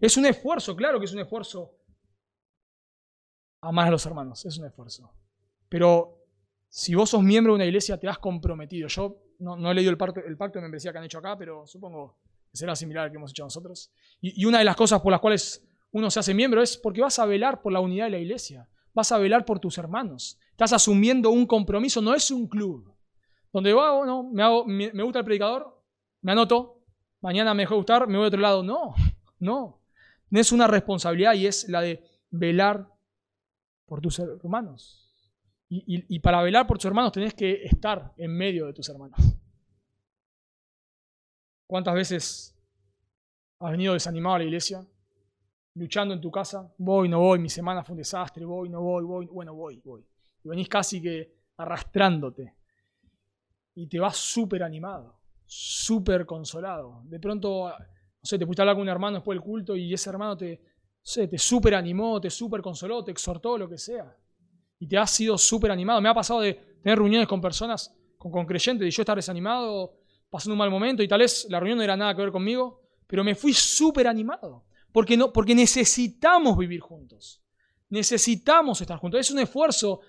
[0.00, 1.76] Es un esfuerzo, claro que es un esfuerzo
[3.62, 5.12] amar a los hermanos, es un esfuerzo.
[5.68, 6.20] Pero
[6.68, 8.86] si vos sos miembro de una iglesia, te has comprometido.
[8.86, 11.66] Yo no, he leído el pacto, el pacto de membresía que han hecho acá, pero
[11.66, 12.20] supongo
[12.56, 13.92] será similar al que hemos hecho nosotros.
[14.20, 17.00] Y, y una de las cosas por las cuales uno se hace miembro es porque
[17.00, 20.38] vas a velar por la unidad de la iglesia, vas a velar por tus hermanos,
[20.50, 22.94] estás asumiendo un compromiso, no es un club.
[23.52, 25.82] Donde va, no, me, hago, me, gusta el predicador,
[26.20, 26.82] me anoto,
[27.22, 28.62] mañana me dejo gustar, me voy a otro lado.
[28.62, 28.94] No,
[29.38, 29.82] no.
[30.28, 32.86] Tienes una responsabilidad y es la de velar
[33.86, 35.02] por tus hermanos.
[35.68, 39.18] Y, para velar por tus hermanos tenés que estar en medio de tus hermanos.
[41.66, 42.56] ¿Cuántas veces
[43.58, 44.86] has venido desanimado a la iglesia?
[45.74, 46.72] Luchando en tu casa.
[46.78, 50.06] Voy, no voy, mi semana fue un desastre, voy, no voy, voy, bueno, voy, voy.
[50.44, 52.54] Y venís casi que arrastrándote.
[53.74, 57.02] Y te vas súper animado, súper consolado.
[57.04, 57.74] De pronto, no
[58.22, 60.62] sé, te pusiste a hablar con un hermano después del culto y ese hermano te,
[61.02, 64.16] sé, te súper animó, te súper consoló, te exhortó, lo que sea
[64.78, 66.00] y te has sido súper animado.
[66.00, 69.98] Me ha pasado de tener reuniones con personas, con, creyentes, y yo estar desanimado,
[70.36, 72.82] pasando un mal momento, y tal vez la reunión no era nada que ver conmigo,
[73.06, 74.64] pero me fui súper animado.
[74.92, 77.42] Porque, no, porque necesitamos vivir juntos.
[77.88, 79.20] Necesitamos estar juntos.
[79.20, 80.00] Es un esfuerzo.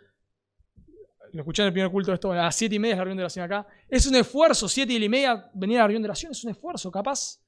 [1.34, 3.04] Lo escuché en el primer culto de esto, a las siete y media es la
[3.04, 3.68] reunión de oración acá.
[3.88, 6.90] Es un esfuerzo, siete y media venir a la reunión de oración, es un esfuerzo,
[6.90, 7.40] capaz.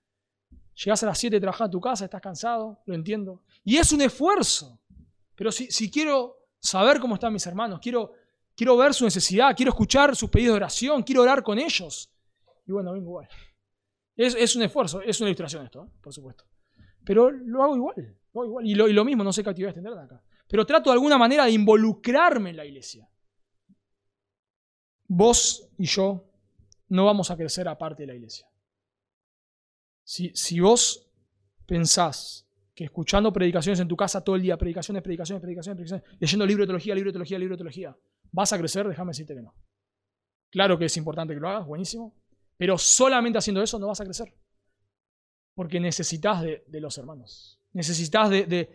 [0.76, 3.42] Llegás a las siete, trabajar en tu casa, estás cansado, lo entiendo.
[3.64, 4.80] Y es un esfuerzo.
[5.36, 8.14] Pero si, si quiero saber cómo están mis hermanos, quiero,
[8.56, 12.12] quiero ver su necesidad, quiero escuchar sus pedidos de oración, quiero orar con ellos.
[12.70, 13.28] Y bueno, vengo igual.
[14.16, 15.90] Es, un esfuerzo, es una ilustración esto, ¿eh?
[16.04, 16.46] por supuesto.
[17.04, 18.68] Pero lo hago igual, lo igual.
[18.68, 20.22] Y, lo, mismo, no sé qué actividades tendrán acá.
[20.48, 23.10] Pero trato de alguna manera de involucrarme en la iglesia.
[25.08, 26.30] Vos y yo
[26.90, 28.48] no vamos a crecer aparte de la iglesia.
[30.04, 31.10] Si, si vos
[31.66, 36.46] pensás que escuchando predicaciones en tu casa todo el día, predicaciones, predicaciones, predicaciones, predicaciones, leyendo
[36.46, 37.98] libro de teología, libro de teología, libro de teología,
[38.32, 38.88] ¿vas a crecer?
[38.88, 39.56] Déjame decirte que no.
[40.52, 42.19] Claro que es importante que lo hagas, buenísimo,
[42.60, 44.34] pero solamente haciendo eso no vas a crecer.
[45.56, 47.58] Porque necesitas de, los hermanos.
[47.72, 48.70] Necesitas de,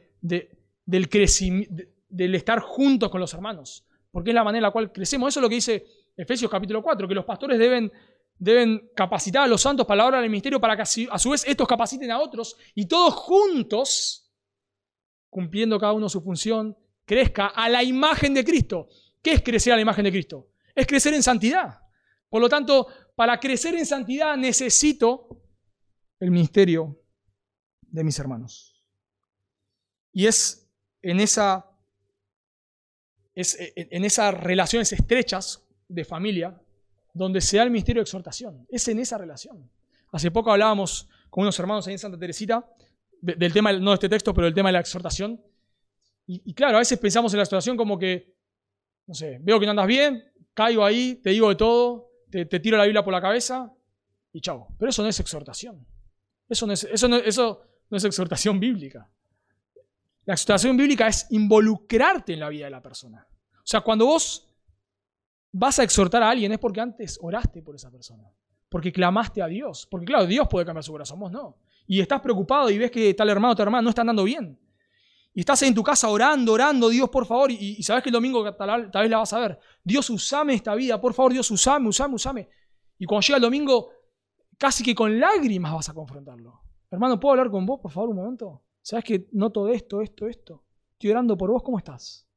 [0.81, 3.87] del estar juntos con los hermanos.
[4.11, 5.29] Porque es la manera en la cual crecemos.
[5.29, 7.93] Eso es lo que dice Efesios capítulo 4, que los pastores deben
[8.39, 11.45] deben capacitar a los santos para la obra del ministerio para que a su vez
[11.47, 14.33] estos capaciten a otros y todos juntos,
[15.29, 18.89] cumpliendo cada uno su función, crezca a la imagen de Cristo.
[19.23, 20.49] ¿Qué es crecer a la imagen de Cristo?
[20.75, 21.84] Es crecer en santidad.
[22.35, 25.41] Por lo tanto, para crecer en santidad necesito
[26.19, 27.01] el ministerio
[27.81, 28.85] de mis hermanos.
[30.13, 30.69] Y es
[31.01, 31.65] en, esa,
[33.37, 36.61] es en esas relaciones estrechas de familia
[37.13, 38.67] donde se da el ministerio de exhortación.
[38.69, 39.71] Es en esa relación.
[40.11, 42.69] Hace poco hablábamos con unos hermanos ahí en Santa Teresita
[43.23, 45.41] del tema, no de este texto, pero del tema de la exhortación.
[46.27, 48.35] Y, claro, a veces pensamos en la exhortación como que,
[49.07, 52.14] no sé, veo que no andas bien, caigo ahí, te digo de todo,
[52.45, 53.73] te, tiro la Biblia por la cabeza
[54.33, 54.67] y chao.
[54.77, 55.87] Pero eso no es exhortación.
[56.49, 59.09] Eso no es, eso eso no es exhortación bíblica.
[60.25, 63.27] La exhortación bíblica es involucrarte en la vida de la persona.
[63.57, 64.49] O sea, cuando vos
[65.53, 68.25] vas a exhortar a alguien es porque antes oraste por esa persona,
[68.69, 71.59] porque clamaste a Dios, porque claro, Dios puede cambiar su corazón, vos no.
[71.87, 74.59] Y estás preocupado y ves que tal hermano o tal hermana no está andando bien.
[75.37, 78.55] Y estás en tu casa orando, orando, Dios, por favor, y, sabes que el domingo
[78.55, 79.59] tal, vez la vas a ver.
[79.83, 82.49] Dios, usame esta vida, por favor, Dios, usame, usame, usame.
[82.99, 83.91] Y cuando llega el domingo,
[84.57, 86.61] casi que con lágrimas vas a confrontarlo.
[86.89, 88.63] Hermano, ¿puedo hablar con vos, por favor, un momento?
[88.81, 90.65] ¿Sabes que noto esto, esto, esto?
[90.93, 92.29] Estoy orando por vos, ¿cómo estás?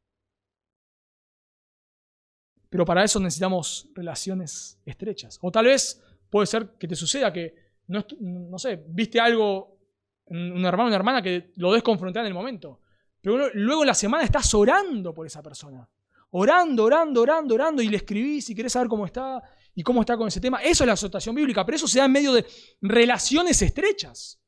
[2.68, 5.38] Pero para eso necesitamos relaciones estrechas.
[5.44, 7.54] O tal vez puede ser que te suceda que,
[7.86, 9.78] no, sé, viste algo,
[10.26, 12.82] un hermano una hermana que lo des confrontar en el momento.
[13.28, 15.86] Pero luego en la semana estás orando por esa persona.
[16.30, 19.44] Orando, orando, orando, orando, y le escribís y querés saber cómo está
[19.76, 20.64] y cómo está con ese tema.
[20.64, 22.46] Eso es la exhortación bíblica, pero eso se da en medio de
[22.80, 24.40] relaciones estrechas.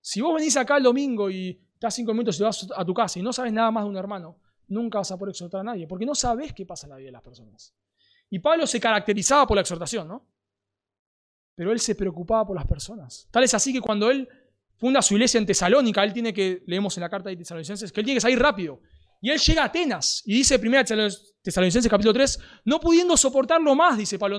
[0.00, 3.20] Si vos venís acá el domingo y estás cinco minutos y vas a tu casa
[3.20, 5.86] y no sabes nada más de un hermano, nunca vas a poder exhortar a nadie,
[5.86, 7.72] porque no sabes qué pasa en la vida de las personas.
[8.30, 10.26] Y Pablo se caracterizaba por la exhortación, ¿no?
[11.54, 13.28] Pero él se preocupaba por las personas.
[13.30, 14.28] Tal es así que cuando él
[14.84, 18.00] funda su iglesia en Tesalónica, él tiene que, leemos en la carta de Tesalonicenses, que
[18.00, 18.82] él tiene que salir rápido.
[19.18, 20.84] Y él llega a Atenas y dice 1
[21.40, 24.38] Tesalonicenses capítulo 3, no pudiendo soportarlo más, dice Pablo,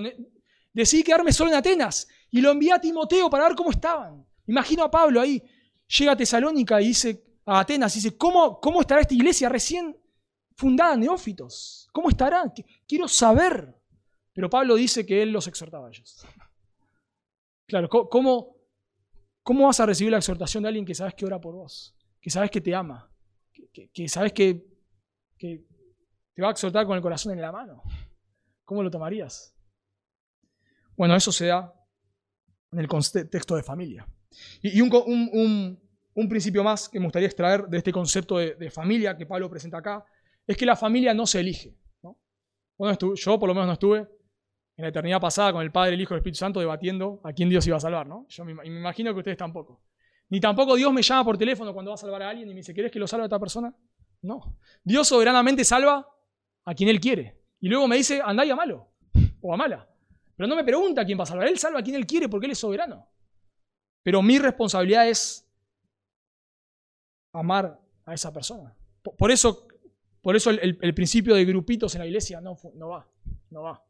[0.72, 4.24] decidí quedarme solo en Atenas y lo envié a Timoteo para ver cómo estaban.
[4.46, 5.42] Imagino a Pablo ahí,
[5.98, 9.96] llega a Tesalónica y dice, a Atenas, y dice, ¿cómo, cómo estará esta iglesia recién
[10.54, 11.88] fundada, neófitos?
[11.90, 12.44] ¿Cómo estará?
[12.86, 13.74] Quiero saber.
[14.32, 16.24] Pero Pablo dice que él los exhortaba a ellos.
[17.66, 18.55] Claro, ¿cómo,
[19.46, 21.94] ¿cómo vas a recibir la exhortación de alguien que sabes que ora por vos?
[22.20, 23.08] Que sabes que te ama,
[23.92, 24.66] que, sabes que,
[25.38, 27.80] te va a exhortar con el corazón en la mano.
[28.64, 29.54] ¿Cómo lo tomarías?
[30.96, 31.72] Bueno, eso se da
[32.72, 34.04] en el contexto de familia.
[34.62, 39.48] Y, un, principio más que me gustaría extraer de este concepto de, familia que Pablo
[39.48, 40.04] presenta acá
[40.44, 41.72] es que la familia no se elige.
[42.76, 44.08] Bueno, yo por lo menos no estuve
[44.76, 47.32] en la eternidad pasada con el Padre, el Hijo y el Espíritu Santo debatiendo a
[47.32, 48.06] quién Dios iba a salvar.
[48.06, 48.26] ¿no?
[48.28, 49.82] Yo me, imagino que ustedes tampoco.
[50.28, 52.60] Ni tampoco Dios me llama por teléfono cuando va a salvar a alguien y me
[52.60, 53.74] dice, ¿querés que lo salve a esta persona?
[54.22, 54.58] No.
[54.82, 56.06] Dios soberanamente salva
[56.64, 57.40] a quien Él quiere.
[57.60, 58.92] Y luego me dice, andá y malo
[59.40, 59.88] O a mala.
[60.36, 61.48] Pero no me pregunta quién va a salvar.
[61.48, 63.08] Él salva a quien Él quiere porque Él es soberano.
[64.02, 65.48] Pero mi responsabilidad es
[67.32, 68.76] amar a esa persona.
[69.02, 69.66] Por eso,
[70.20, 73.08] por eso el, principio de grupitos en la iglesia no, no va.
[73.50, 73.85] No va.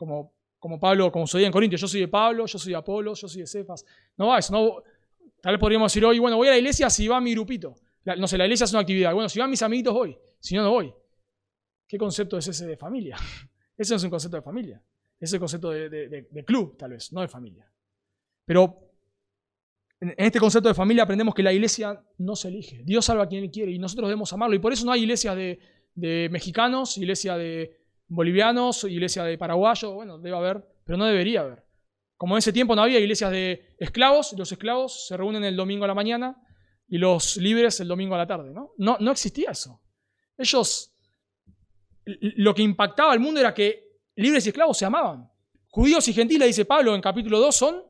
[0.00, 3.12] Como, como Pablo, como soy en Corintios, yo soy de Pablo, yo soy de Apolo,
[3.12, 3.84] yo soy de Cefas.
[4.16, 4.50] No va eso.
[4.52, 4.82] No,
[5.40, 7.74] Tal vez podríamos decir hoy, bueno, voy a la iglesia si va mi grupito.
[8.18, 9.12] no sé, la iglesia es una actividad.
[9.12, 10.92] Bueno, si van mis amiguitos voy, si no, no voy.
[11.86, 13.16] ¿Qué concepto es ese de familia?
[13.76, 14.82] Ese no es un concepto de familia.
[15.16, 17.66] Ese es el concepto de, club, tal vez, no de familia.
[18.44, 18.92] Pero
[19.98, 22.82] en este concepto de familia aprendemos que la iglesia no se elige.
[22.84, 24.54] Dios salva a quien Él quiere y nosotros debemos amarlo.
[24.54, 27.79] Y por eso no hay iglesias de, mexicanos, iglesia de
[28.10, 29.94] bolivianos, iglesia de paraguayos.
[29.94, 31.64] Bueno, debe haber, pero no debería haber.
[32.16, 35.84] Como en ese tiempo no había iglesias de esclavos, los esclavos se reúnen el domingo
[35.84, 36.36] a la mañana
[36.86, 38.52] y los libres el domingo a la tarde.
[38.52, 39.80] No, no, no existía eso.
[40.36, 40.92] Ellos,
[42.04, 45.30] lo que impactaba al mundo era que libres y esclavos se amaban.
[45.68, 47.82] Judíos y gentiles, dice Pablo en capítulo 2, son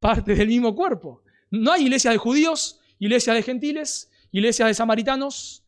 [0.00, 1.22] parte del mismo cuerpo.
[1.50, 5.64] No hay iglesias de judíos, iglesias de gentiles, iglesias de samaritanos,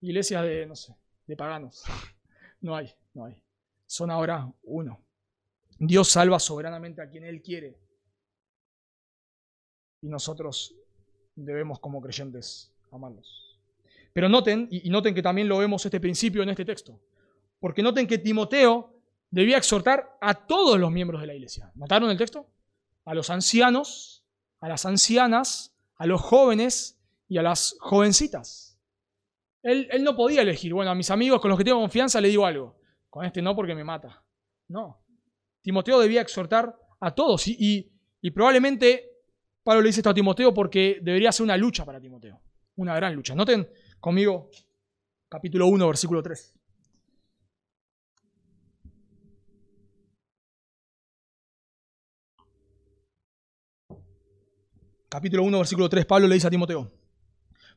[0.00, 0.94] iglesias de, no sé,
[1.26, 1.82] de paganos.
[2.60, 3.42] No hay, no hay.
[3.86, 5.00] Son ahora uno.
[5.78, 7.78] Dios salva soberanamente a quien Él quiere.
[10.02, 10.74] Y nosotros
[11.34, 13.58] debemos como creyentes amarlos.
[14.12, 17.00] Pero noten, y noten que también lo vemos este principio en este texto,
[17.60, 18.94] porque noten que Timoteo
[19.30, 21.70] debía exhortar a todos los miembros de la iglesia.
[21.74, 22.48] ¿Notaron el texto?
[23.04, 24.24] A los ancianos,
[24.60, 28.77] a las ancianas, a los jóvenes y a las jovencitas.
[29.68, 32.46] Él, no podía elegir, bueno, a mis amigos con los que tengo confianza le digo
[32.46, 32.80] algo.
[33.10, 34.24] Con este no porque me mata.
[34.68, 35.04] No.
[35.60, 37.92] Timoteo debía exhortar a todos y,
[38.34, 39.10] probablemente
[39.62, 42.40] Pablo le dice esto a Timoteo porque debería ser una lucha para Timoteo,
[42.76, 43.34] una gran lucha.
[43.34, 43.68] Noten
[44.00, 44.48] conmigo
[45.28, 46.54] capítulo 1, versículo 3.
[55.10, 56.90] Capítulo 1, versículo 3, Pablo le dice a Timoteo,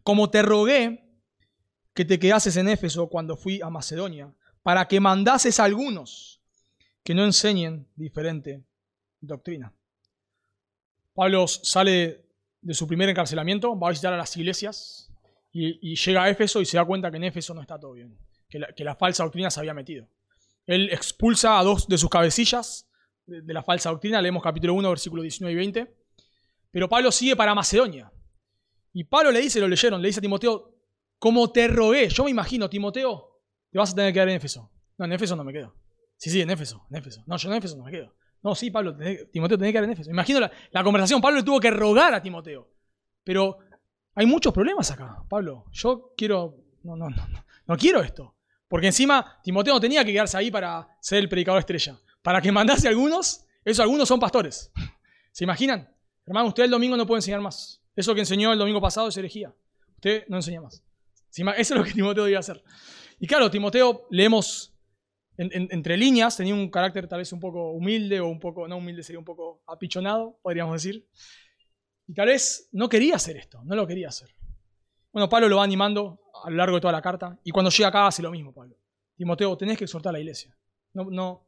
[0.03, 1.10] como te rogué
[1.93, 6.41] que te quedases en Éfeso cuando fui a Macedonia, para que mandases a algunos
[7.03, 8.63] que no enseñen diferente
[9.19, 9.73] doctrina.
[11.13, 12.25] Pablo sale
[12.61, 15.11] de su primer encarcelamiento, va a visitar a las iglesias
[15.51, 18.17] y, llega a Éfeso y se da cuenta que en Éfeso no está todo bien,
[18.49, 20.07] que la, falsa doctrina se había metido.
[20.65, 22.87] Él expulsa a dos de sus cabecillas
[23.25, 25.95] de, la falsa doctrina, leemos capítulo 1, versículos 19 y 20,
[26.71, 28.11] pero Pablo sigue para Macedonia.
[28.93, 30.80] Y Pablo le dice, lo leyeron, le dice a Timoteo,
[31.21, 34.71] como te rogué, yo me imagino, Timoteo, te vas a tener que quedar en Éfeso.
[34.97, 35.75] No, en Éfeso no me quedo.
[36.17, 37.23] Sí, sí, en Éfeso, en Éfeso.
[37.27, 38.11] No, yo en Éfeso no me quedo.
[38.41, 38.97] No, sí, Pablo,
[39.31, 40.09] Timoteo tenía que ir en Éfeso.
[40.09, 41.21] Imagino la, conversación.
[41.21, 42.71] Pablo le tuvo que rogar a Timoteo.
[43.23, 43.59] Pero
[44.15, 45.65] hay muchos problemas acá, Pablo.
[45.71, 46.57] Yo quiero.
[46.81, 47.45] No, no, no, no.
[47.67, 48.35] No quiero esto.
[48.67, 51.99] Porque encima Timoteo no tenía que quedarse ahí para ser el predicador estrella.
[52.23, 54.71] Para que mandase a algunos, esos algunos son pastores.
[55.31, 55.87] ¿Se imaginan?
[56.25, 57.79] Hermano, usted el domingo no puede enseñar más.
[57.95, 59.53] Eso que enseñó el domingo pasado es herejía.
[59.97, 60.83] Usted no enseña más.
[61.57, 62.63] Eso es lo que Timoteo debía hacer.
[63.19, 64.71] Y claro, Timoteo leemos
[65.37, 69.01] entre líneas, tenía un carácter tal vez un poco humilde o un poco, no humilde,
[69.01, 71.07] sería un poco apichonado, podríamos decir.
[72.07, 74.29] Y tal vez no quería hacer esto, no lo quería hacer.
[75.11, 77.89] Bueno, Pablo lo va animando a lo largo de toda la carta y cuando llega
[77.89, 78.77] acá hace lo mismo, Pablo.
[79.15, 80.55] Timoteo, tenés que exhortar a la iglesia.
[80.93, 81.47] No, no,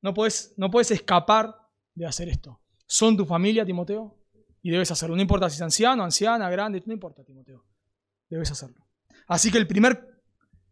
[0.00, 1.54] no, puedes, no puedes escapar
[1.94, 2.60] de hacer esto.
[2.86, 4.16] Son tu familia, Timoteo,
[4.62, 5.16] y debes hacerlo.
[5.16, 7.64] No importa si es anciano, anciana, grande, no importa, Timoteo.
[8.28, 8.83] debes hacerlo.
[9.26, 10.22] Así que el primer,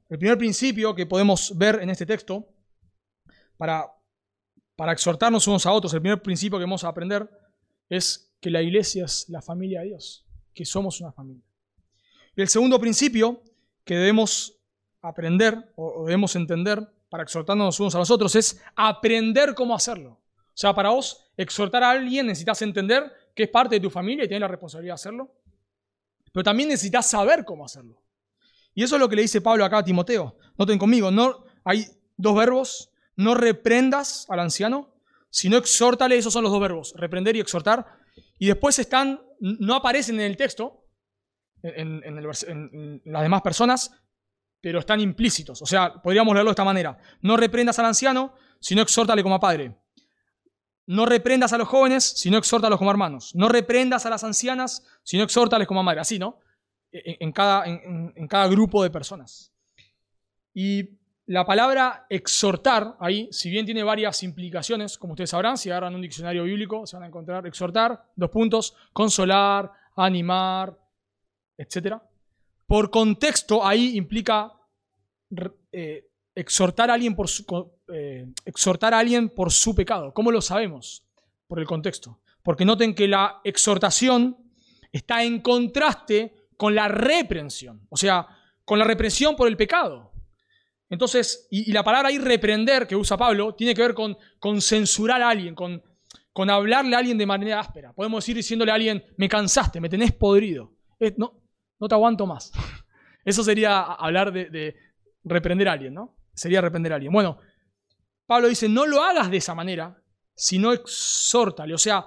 [0.09, 2.49] el primer principio que podemos ver en este texto,
[3.57, 3.87] para,
[4.77, 7.29] para exhortarnos unos a otros, el primer principio que vamos a aprender
[7.89, 11.45] es que la iglesia es la familia de Dios, que somos una familia.
[12.35, 13.43] Y el segundo principio
[13.85, 14.59] que debemos
[15.01, 20.13] aprender o debemos entender para exhortarnos unos a los otros es aprender cómo hacerlo.
[20.13, 24.25] O sea, para vos exhortar a alguien necesitas entender que es parte de tu familia
[24.25, 25.35] y tienes la responsabilidad de hacerlo.
[26.33, 28.02] Pero también necesitas saber cómo hacerlo.
[28.75, 30.37] Y eso es lo que le dice Pablo acá a Timoteo.
[30.59, 32.91] Noten conmigo, no, hay dos verbos.
[33.17, 34.95] No reprendas al anciano,
[35.31, 36.17] sino exhórtale.
[36.17, 37.87] Esos son los dos verbos, reprender y exhortar.
[38.39, 40.87] Y después están, no aparecen en el texto,
[41.63, 43.93] en, las demás personas,
[44.61, 45.61] pero están implícitos.
[45.63, 46.99] O sea, podríamos leerlo de esta manera.
[47.21, 49.77] No reprendas al anciano, sino exhórtale como a padre.
[50.87, 53.35] No reprendas a los jóvenes, sino exhórtalos como hermanos.
[53.35, 56.01] No reprendas a las ancianas, sino exhórtales como a madre.
[56.01, 56.41] Así, ¿no?
[56.93, 59.51] En, cada, en, cada grupo de personas.
[60.53, 60.91] Y
[61.27, 66.03] la palabra exhortar, ahí, si bien tiene varias implicaciones, como ustedes sabrán, si agarran un
[66.03, 70.79] diccionario bíblico, se van a encontrar exhortar, dos puntos, consolar, animar,
[71.57, 71.97] etc.
[72.67, 74.53] Por contexto, ahí implica
[75.73, 77.45] eh, exhortar a alguien por su,
[77.89, 80.13] eh, exhortar a alguien por su pecado.
[80.13, 81.05] ¿Cómo lo sabemos?
[81.47, 82.21] Por el contexto.
[82.43, 84.37] Porque noten que la exhortación
[84.91, 88.25] está en contraste con la reprensión, o sea,
[88.65, 90.13] con la represión por el pecado.
[90.89, 95.21] Entonces, y, la palabra ahí reprender que usa Pablo tiene que ver con, con censurar
[95.23, 95.83] a alguien, con,
[96.33, 97.93] con hablarle a alguien de manera áspera.
[97.93, 100.73] Podemos ir diciéndole a alguien, me cansaste, me tenés podrido,
[101.17, 101.43] no,
[101.81, 102.53] no te aguanto más.
[103.25, 104.77] Eso sería hablar de, de
[105.25, 106.17] reprender a alguien, ¿no?
[106.33, 107.13] Sería reprender a alguien.
[107.13, 107.39] Bueno,
[108.25, 110.01] Pablo dice, no lo hagas de esa manera,
[110.37, 111.75] sino exhórtale.
[111.75, 112.07] O sea,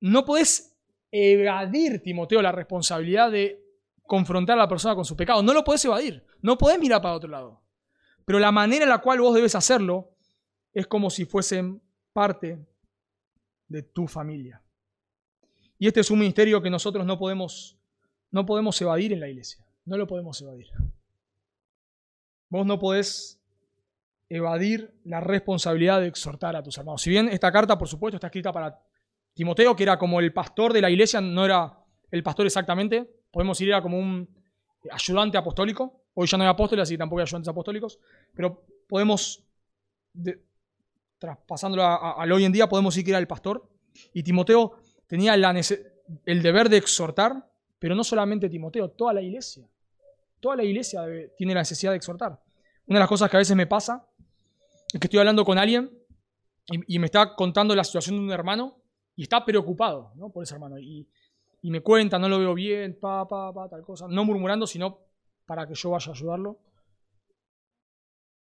[0.00, 0.76] no puedes
[1.10, 3.69] evadir, Timoteo, la responsabilidad de
[4.10, 5.40] confrontar a la persona con su pecado.
[5.40, 6.26] No lo puedes evadir.
[6.42, 7.62] No puedes mirar para otro lado.
[8.24, 10.16] Pero la manera en la cual vos debes hacerlo
[10.72, 11.80] es como si fuesen
[12.12, 12.58] parte
[13.68, 14.64] de tu familia.
[15.78, 17.78] Y este es un ministerio que nosotros no podemos,
[18.32, 19.64] no podemos evadir en la iglesia.
[19.84, 20.66] No lo podemos evadir.
[22.48, 23.40] Vos no podés
[24.28, 27.00] evadir la responsabilidad de exhortar a tus hermanos.
[27.00, 28.76] Si bien esta carta, por supuesto, está escrita para
[29.34, 31.78] Timoteo, que era como el pastor de la iglesia, no era
[32.10, 34.28] el pastor exactamente, podemos decir era como un
[34.90, 36.02] ayudante apostólico.
[36.14, 37.98] Hoy ya no hay apóstoles, así tampoco hay ayudantes apostólicos,
[38.34, 39.42] pero podemos,
[41.18, 43.68] traspasándolo al hoy en día, podemos decir que era el pastor.
[44.12, 49.66] Y Timoteo tenía el deber de exhortar, pero no solamente Timoteo, toda la iglesia.
[50.40, 51.02] Toda la iglesia
[51.36, 52.40] tiene la necesidad de exhortar.
[52.86, 54.06] Una de las cosas que a veces me pasa
[54.92, 55.90] es que estoy hablando con alguien
[56.66, 58.76] y, me está contando la situación de un hermano
[59.16, 60.30] y está preocupado ¿no?
[60.30, 60.78] por ese hermano.
[60.78, 61.08] Y,
[61.62, 64.06] me cuenta, no lo veo bien, pa, pa, pa, tal cosa.
[64.08, 64.98] No murmurando, sino
[65.44, 66.58] para que yo vaya a ayudarlo.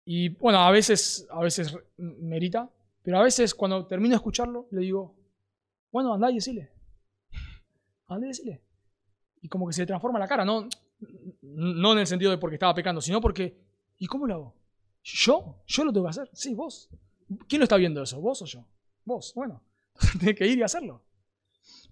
[0.05, 2.71] Y bueno, a veces, a veces merita,
[3.03, 5.17] pero a veces cuando termino de escucharlo, le digo,
[5.91, 6.71] bueno, andá y decile.
[8.09, 8.62] Andá y decile.
[9.41, 10.69] Y como que se le transforma la cara, no,
[11.41, 13.59] no en el sentido de porque estaba pecando, sino porque,
[13.97, 14.55] ¿y cómo lo hago?
[15.03, 15.62] ¿Yo?
[15.67, 16.31] ¿Yo lo tengo que hacer?
[16.33, 16.91] Sí, vos.
[17.49, 18.21] ¿Quién lo está viendo eso?
[18.21, 18.67] ¿Vos o yo?
[19.05, 19.33] Vos.
[19.35, 19.62] Bueno,
[20.19, 21.06] tiene que ir y hacerlo.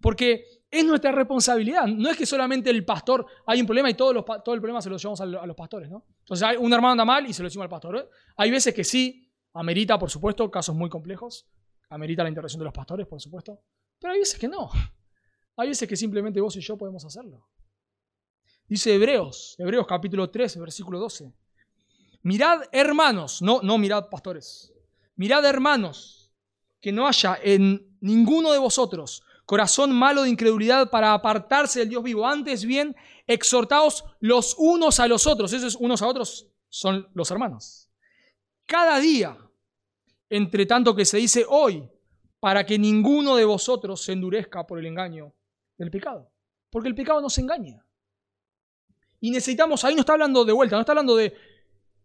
[0.05, 1.87] Porque es nuestra responsabilidad.
[1.87, 4.23] No es que solamente el pastor hay un problema y todo, el
[4.61, 6.05] problema se lo llevamos a, los pastores, ¿no?
[6.19, 7.97] Entonces, un hermano anda mal y se lo decimos al pastor.
[7.97, 8.09] ¿eh?
[8.37, 11.47] Hay veces que sí, amerita, por supuesto, casos muy complejos.
[11.89, 13.63] Amerita la intervención de los pastores, por supuesto.
[13.99, 14.69] Pero hay veces que no.
[15.57, 17.49] Hay veces que simplemente vos y yo podemos hacerlo.
[18.69, 21.33] Dice Hebreos, Hebreos capítulo 13, versículo 12.
[22.25, 24.71] Mirad hermanos, no, no mirad pastores,
[25.17, 26.31] mirad hermanos,
[26.79, 32.03] que no haya en ninguno de vosotros corazón malo de incredulidad para apartarse del Dios
[32.03, 32.27] vivo.
[32.27, 35.53] Antes bien, exhortaos los unos a los otros.
[35.53, 37.91] Esos unos a otros son los hermanos.
[38.67, 39.37] Cada día,
[40.29, 41.89] entre tanto que se dice hoy,
[42.41, 45.35] para que ninguno de vosotros se endurezca por el engaño
[45.79, 46.31] del pecado.
[46.71, 47.85] Porque el pecado nos engaña.
[49.21, 51.35] Y necesitamos, ahí no está hablando de vuelta, no está hablando de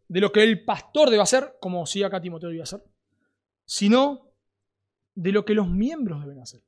[0.09, 2.83] de lo que el pastor debe hacer, como sí acá Timoteo debe hacer,
[3.63, 4.33] sino
[5.13, 6.61] de lo que los miembros deben hacer.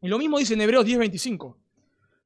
[0.00, 1.56] Y lo mismo dice en Hebreos 10:25.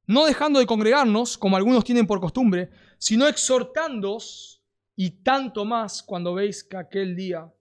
[0.06, 4.62] No dejando de congregarnos, como algunos tienen por costumbre, sino exhortándoos
[4.96, 7.52] y tanto más cuando veis que aquel día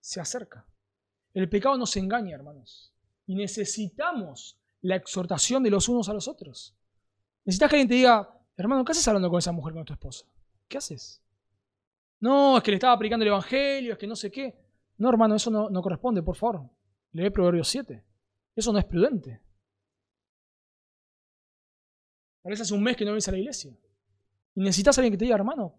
[0.00, 0.66] se acerca.
[1.34, 2.92] El pecado nos engaña, hermanos.
[3.26, 6.74] Y necesitamos la exhortación de los unos a los otros.
[7.44, 10.26] Necesitas que alguien te diga, hermano, ¿qué haces hablando con esa mujer, con tu esposa?
[10.68, 11.22] ¿Qué haces?
[12.20, 14.54] No, es que le estaba predicando el Evangelio, es que no sé qué.
[14.98, 16.68] No, hermano, eso no, corresponde, por favor.
[17.12, 18.04] Lee Proverbios 7.
[18.54, 19.40] Eso no es prudente.
[22.42, 23.76] Parece hace un mes que no vienes a la iglesia.
[24.54, 25.74] Y necesitas alguien que te diga, hermano,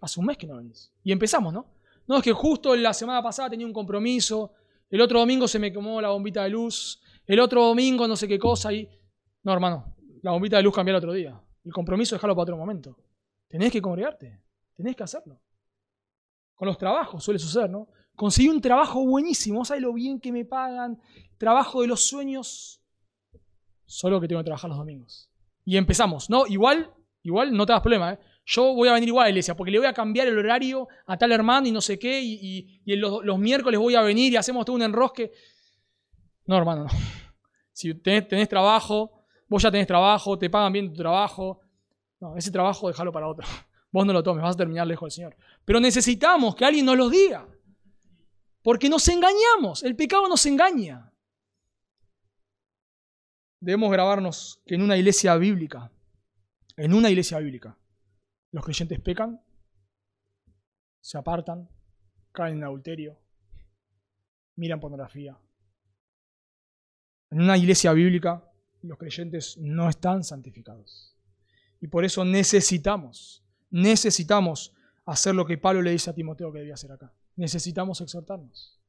[0.00, 0.92] hace un mes que no venís.
[1.02, 1.74] Y empezamos, ¿no?
[2.06, 4.52] No, es que justo la semana pasada tenía un compromiso,
[4.88, 8.28] el otro domingo se me quemó la bombita de luz, el otro domingo no sé
[8.28, 8.88] qué cosa y...
[9.42, 11.40] No, hermano, la bombita de luz cambia el otro día.
[11.64, 12.96] El compromiso dejarlo para otro momento.
[13.48, 14.40] Tenés que congregarte,
[14.74, 15.40] tenés que hacerlo.
[16.54, 17.88] Con los trabajos suele suceder, ¿no?
[18.14, 20.98] Conseguí un trabajo buenísimo, ¿sabes lo bien que me pagan?
[21.36, 22.82] Trabajo de los sueños.
[23.84, 25.30] Solo que tengo que trabajar los domingos.
[25.66, 26.46] Y empezamos, ¿no?
[26.46, 26.90] Igual,
[27.22, 28.18] igual no te das problema, ¿eh?
[28.46, 30.86] Yo voy a venir igual a la iglesia porque le voy a cambiar el horario
[31.06, 34.36] a tal hermano y no sé qué, y, los, los, miércoles voy a venir y
[34.36, 35.32] hacemos todo un enrosque.
[36.46, 36.90] No, hermano, no.
[37.72, 41.60] Si tenés, trabajo, vos ya tenés trabajo, te pagan bien tu trabajo.
[42.20, 43.46] No, ese trabajo déjalo para otro.
[43.92, 45.36] Vos no lo tomes, vas a terminar lejos del Señor.
[45.64, 47.46] Pero necesitamos que alguien nos lo diga.
[48.62, 51.12] Porque nos engañamos, el pecado nos engaña.
[53.66, 55.90] Debemos grabarnos que en una iglesia bíblica,
[56.76, 57.76] en una iglesia bíblica,
[58.52, 59.42] los creyentes pecan,
[61.00, 61.68] se apartan,
[62.30, 63.18] caen en adulterio,
[64.54, 65.36] miran pornografía.
[67.32, 68.48] En una iglesia bíblica,
[68.82, 71.16] los creyentes no están santificados.
[71.80, 76.74] Y por eso necesitamos, necesitamos hacer lo que Pablo le dice a Timoteo que debía
[76.74, 77.12] hacer acá.
[77.34, 78.80] Necesitamos exhortarnos.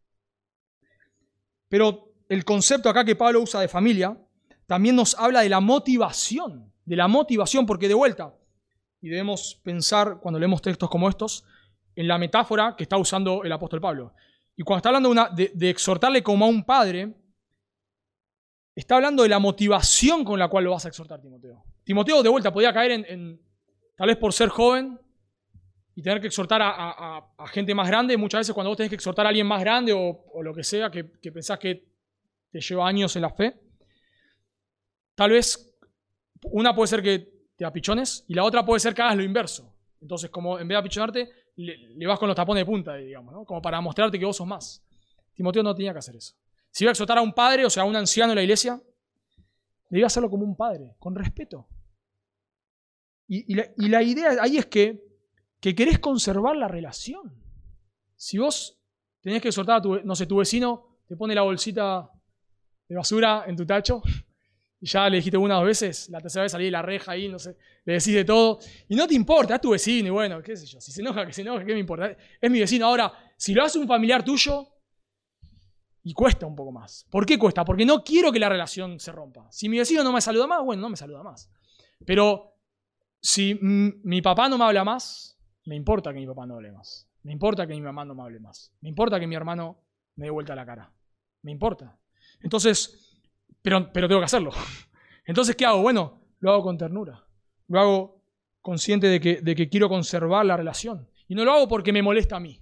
[1.68, 4.16] Pero el concepto acá que Pablo usa de familia
[4.68, 8.36] también nos habla de la motivación, de la motivación, porque de vuelta,
[9.02, 11.46] y debemos pensar cuando leemos textos como estos
[11.96, 14.14] en la metáfora que está usando el apóstol Pablo.
[14.56, 17.16] Y cuando está hablando de, exhortarle como a un padre,
[18.76, 21.64] está hablando de la motivación con la cual lo vas a exhortar, Timoteo.
[21.84, 23.42] Timoteo, de vuelta, podía caer en,
[23.96, 25.00] tal vez por ser joven
[25.96, 28.18] y tener que exhortar a, gente más grande.
[28.18, 30.92] Muchas veces cuando vos tenés que exhortar a alguien más grande o, lo que sea,
[30.92, 31.88] que, que pensás que
[32.52, 33.67] te lleva años en la fe,
[35.18, 35.76] tal vez
[36.44, 39.74] una puede ser que te apichones, y la otra puede ser que hagas lo inverso.
[40.00, 43.44] Entonces, como en vez de apichonarte, le, vas con los tapones de punta, digamos, ¿no?
[43.44, 44.86] como para mostrarte que vos sos más.
[45.34, 46.36] Timoteo no tenía que hacer eso.
[46.70, 48.80] Si iba a exhortar a un padre, o sea, a un anciano en la iglesia,
[49.90, 51.68] debía hacerlo como un padre, con respeto.
[53.28, 55.04] Y, la, idea ahí es que,
[55.60, 57.44] que querés conservar la relación.
[58.16, 58.80] Si vos
[59.22, 62.12] tenés que exhortar a tu, no sé, tu vecino, te pone la bolsita
[62.88, 64.04] de basura en tu tacho,
[64.80, 67.14] y ya le dijiste una o dos veces, la tercera vez salí de la reja
[67.14, 68.60] ahí, no sé, le decís de todo.
[68.88, 71.26] Y no te importa, es tu vecino y bueno, qué sé yo, si se enoja,
[71.26, 72.16] que se enoja, ¿qué me importa?
[72.40, 72.86] Es mi vecino.
[72.86, 74.68] Ahora, si lo hace un familiar tuyo,
[76.08, 77.06] y cuesta un poco más.
[77.12, 77.66] ¿Por qué cuesta?
[77.66, 79.52] Porque no quiero que la relación se rompa.
[79.52, 81.52] Si mi vecino no me saluda más, bueno, no me saluda más.
[82.06, 82.54] Pero
[83.20, 87.10] si mi papá no me habla más, me importa que mi papá no hable más.
[87.24, 88.72] Me importa que mi mamá no me hable más.
[88.80, 89.84] Me importa que mi hermano
[90.16, 90.94] me dé vuelta la cara.
[91.42, 92.00] Me importa.
[92.40, 93.07] Entonces,
[93.70, 94.52] pero, tengo que hacerlo.
[95.26, 95.82] Entonces, ¿qué hago?
[95.82, 97.26] Bueno, lo hago con ternura.
[97.68, 98.22] Lo hago
[98.62, 101.10] consciente de que, de que quiero conservar la relación.
[101.28, 102.60] Y no lo hago porque me molesta a mí.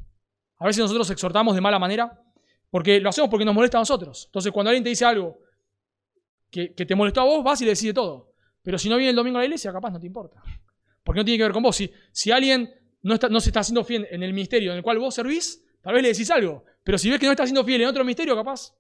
[0.58, 2.22] A veces nosotros exhortamos de mala manera
[2.70, 4.26] porque lo hacemos porque nos molesta a nosotros.
[4.26, 5.40] Entonces, cuando alguien te dice algo
[6.50, 8.34] que, te molestó a vos, vas y le decís todo.
[8.62, 10.42] Pero si no viene el domingo a la iglesia, capaz no te importa.
[11.04, 11.76] Porque no tiene que ver con vos.
[11.76, 14.84] Si, si alguien no, está, no se está haciendo fiel en el ministerio en el
[14.84, 16.64] cual vos servís, tal vez le decís algo.
[16.84, 18.74] Pero si ves que no está haciendo fiel en otro ministerio, capaz,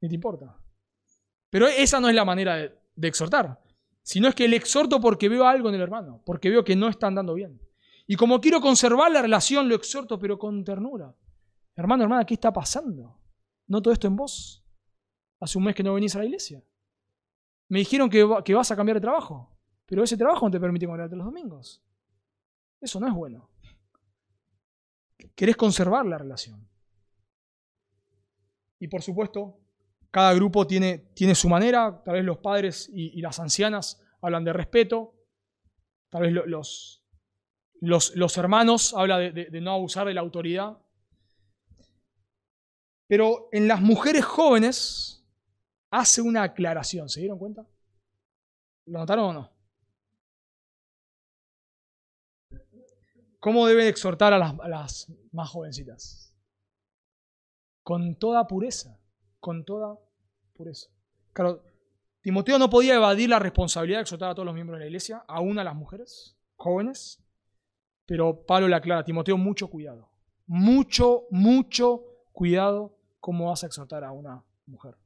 [0.00, 0.56] ni te importa.
[1.50, 3.60] Pero esa no es la manera de, exhortar,
[4.02, 6.88] sino es que le exhorto porque veo algo en el hermano, porque veo que no
[6.88, 7.60] está andando bien.
[8.06, 11.14] Y como quiero conservar la relación, lo exhorto, pero con ternura.
[11.76, 13.18] Hermano, hermana, ¿qué está pasando?
[13.66, 14.64] ¿No todo esto en vos?
[15.40, 16.62] Hace un mes que no venís a la iglesia.
[17.68, 19.54] Me dijeron que, que vas a cambiar de trabajo,
[19.86, 21.82] pero ese trabajo no te permite congregarte los domingos.
[22.80, 23.48] Eso no es bueno.
[25.34, 26.66] Querés conservar la relación.
[28.80, 29.58] Y por supuesto,
[30.10, 34.52] cada grupo tiene, tiene su manera, tal vez los padres y, las ancianas hablan de
[34.52, 35.14] respeto,
[36.10, 37.04] tal vez los,
[37.80, 40.78] los, hermanos hablan de, no abusar de la autoridad.
[43.06, 45.26] Pero en las mujeres jóvenes
[45.90, 47.66] hace una aclaración, ¿se dieron cuenta?
[48.86, 49.58] ¿Lo notaron o no?
[53.40, 56.34] ¿Cómo debe exhortar a las, a las más jovencitas?
[57.82, 58.97] Con toda pureza
[59.40, 59.98] con toda
[60.54, 60.88] pureza.
[61.32, 61.62] Claro,
[62.20, 65.24] Timoteo no podía evadir la responsabilidad de exhortar a todos los miembros de la iglesia,
[65.28, 67.24] aún a las mujeres jóvenes,
[68.06, 70.10] pero Pablo le aclara, Timoteo, mucho cuidado,
[70.46, 74.96] mucho, mucho cuidado cómo vas a exhortar a una mujer,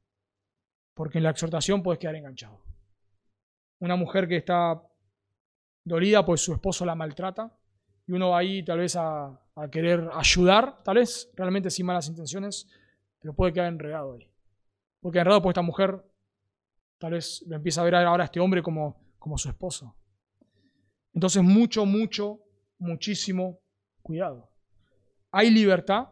[0.93, 2.61] porque en la exhortación puedes quedar enganchado.
[3.79, 4.81] Una mujer que está
[5.83, 7.55] dolida pues su esposo la maltrata
[8.07, 12.07] y uno va ahí tal vez a, a querer ayudar, tal vez realmente sin malas
[12.07, 12.67] intenciones,
[13.23, 14.29] pero puede quedar enredado ahí.
[14.99, 16.03] Porque enredado pues esta mujer
[16.97, 19.95] tal vez lo empieza a ver ahora a este hombre como, como su esposo.
[21.13, 22.41] Entonces, mucho, mucho,
[22.79, 23.61] muchísimo
[24.01, 24.49] cuidado.
[25.31, 26.09] Hay libertad,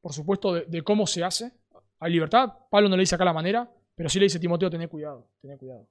[0.00, 1.52] por supuesto, de, cómo se hace.
[1.98, 2.54] Hay libertad.
[2.70, 5.58] Pablo no le dice acá la manera, pero sí le dice Timoteo, tené cuidado, tené
[5.58, 5.86] cuidado.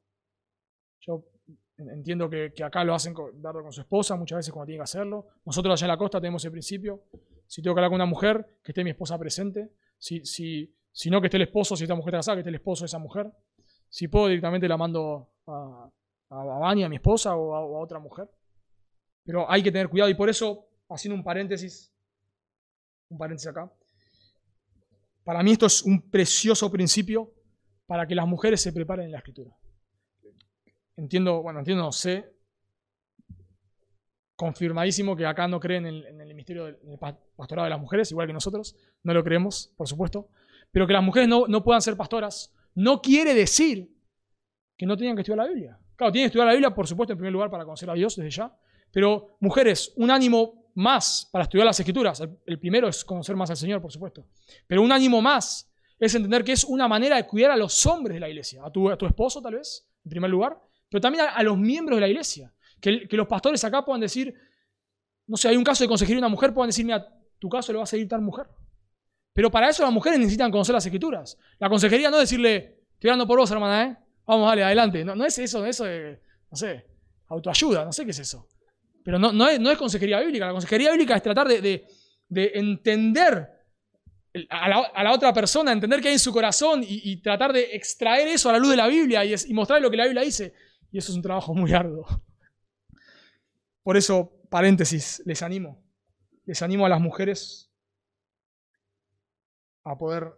[1.01, 1.23] Yo
[1.77, 5.27] entiendo que, acá lo hacen con, con su esposa muchas veces cuando tienen que hacerlo.
[5.45, 7.03] Nosotros allá en la costa tenemos el principio.
[7.45, 9.69] Si tengo que hablar con una mujer, que esté mi esposa presente.
[10.03, 12.49] Si, si, si no, que esté el esposo, si esta mujer está casada, que esté
[12.49, 13.31] el esposo de esa mujer.
[13.87, 15.89] Si puedo, directamente la mando a,
[16.29, 18.29] a, a mi esposa, o a otra mujer.
[19.23, 21.89] Pero hay que tener cuidado y por eso, haciendo un paréntesis,
[23.07, 23.71] un paréntesis acá,
[25.23, 27.31] para mí esto es un precioso principio
[27.85, 29.55] para que las mujeres se preparen en la escritura.
[30.97, 32.32] Entiendo, bueno, entiendo, sé,
[34.43, 36.77] confirmadísimo que acá no creen en, el misterio del
[37.35, 40.27] pastorado de las mujeres, igual que nosotros, no lo creemos, por supuesto,
[40.71, 43.89] pero que las mujeres no, no puedan ser pastoras no quiere decir
[44.77, 45.79] que no tengan que estudiar la Biblia.
[45.95, 48.15] Claro, tienen que estudiar la Biblia, por supuesto, en primer lugar para conocer a Dios
[48.15, 48.51] desde ya,
[48.91, 52.21] pero mujeres, un ánimo más para estudiar las escrituras.
[52.45, 54.25] El, primero es conocer más al Señor, por supuesto.
[54.67, 58.15] Pero un ánimo más es entender que es una manera de cuidar a los hombres
[58.15, 58.63] de la iglesia.
[58.65, 60.59] A tu, a tu esposo, tal vez, en primer lugar.
[60.89, 62.52] Pero también a, los miembros de la iglesia.
[62.83, 64.35] Que, los pastores acá puedan decir,
[65.25, 67.07] no sé, hay un caso de consejería una mujer, puedan decir, mira,
[67.39, 68.45] tu caso lo va a seguir tal mujer.
[69.31, 71.37] Pero para eso las mujeres necesitan conocer las escrituras.
[71.59, 73.97] La consejería no es decirle, estoy dando por vos, hermana, ¿eh?
[74.25, 75.05] Vamos, dale, adelante.
[75.05, 76.19] No, no es eso, eso de,
[76.51, 76.85] no sé,
[77.29, 78.49] autoayuda, no sé qué es eso.
[79.01, 80.47] Pero no, no, es, no es consejería bíblica.
[80.47, 81.85] La consejería bíblica es tratar de,
[82.29, 83.47] entender
[84.49, 88.49] a la, otra persona, entender qué hay en su corazón y, tratar de extraer eso
[88.49, 90.53] a la luz de la Biblia y mostrar lo que la Biblia dice.
[90.91, 92.05] Y eso es un trabajo muy arduo.
[93.83, 95.83] Por eso, paréntesis, les animo.
[96.45, 97.71] Les animo a las mujeres
[99.83, 100.33] a poder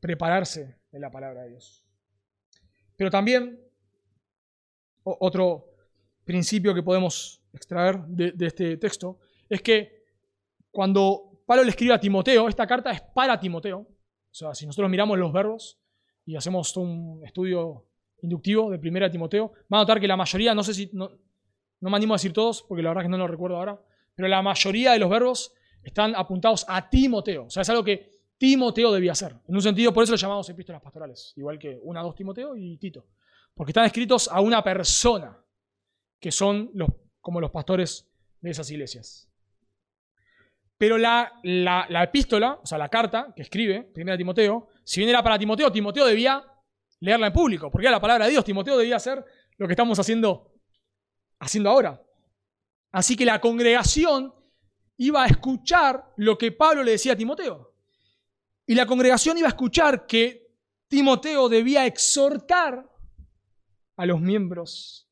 [0.00, 1.84] prepararse en la palabra de Dios.
[2.96, 3.60] Pero también,
[5.04, 5.66] otro
[6.24, 9.18] principio que podemos extraer de, este texto
[9.48, 10.04] es que
[10.70, 13.78] cuando Pablo le escribe a Timoteo, esta carta es para Timoteo.
[13.78, 15.78] O sea, si nosotros miramos los verbos
[16.24, 17.86] y hacemos un estudio
[18.22, 20.90] inductivo de primera Timoteo, van a notar que la mayoría, no sé si,
[21.80, 23.80] no me animo a decir todos, porque la verdad es que no lo recuerdo ahora,
[24.14, 25.52] pero la mayoría de los verbos
[25.82, 27.44] están apuntados a Timoteo.
[27.44, 29.34] O sea, es algo que Timoteo debía hacer.
[29.46, 32.76] En un sentido, por eso lo llamamos epístolas pastorales, igual que una, dos Timoteo y
[32.76, 33.06] Tito.
[33.54, 35.38] Porque están escritos a una persona,
[36.20, 36.90] que son los
[37.26, 38.08] como los pastores
[38.40, 39.28] de esas iglesias.
[40.78, 45.24] Pero la, la, epístola, o sea, la carta que escribe, primera Timoteo, si bien era
[45.24, 46.44] para Timoteo, Timoteo debía
[47.00, 48.44] leerla en público, porque era la palabra de Dios.
[48.44, 49.24] Timoteo debía hacer
[49.56, 50.52] lo que estamos haciendo,
[51.38, 52.02] haciendo ahora.
[52.92, 54.32] Así que la congregación
[54.96, 57.74] iba a escuchar lo que Pablo le decía a Timoteo.
[58.66, 60.46] Y la congregación iba a escuchar que
[60.88, 62.88] Timoteo debía exhortar
[63.96, 65.08] a los miembros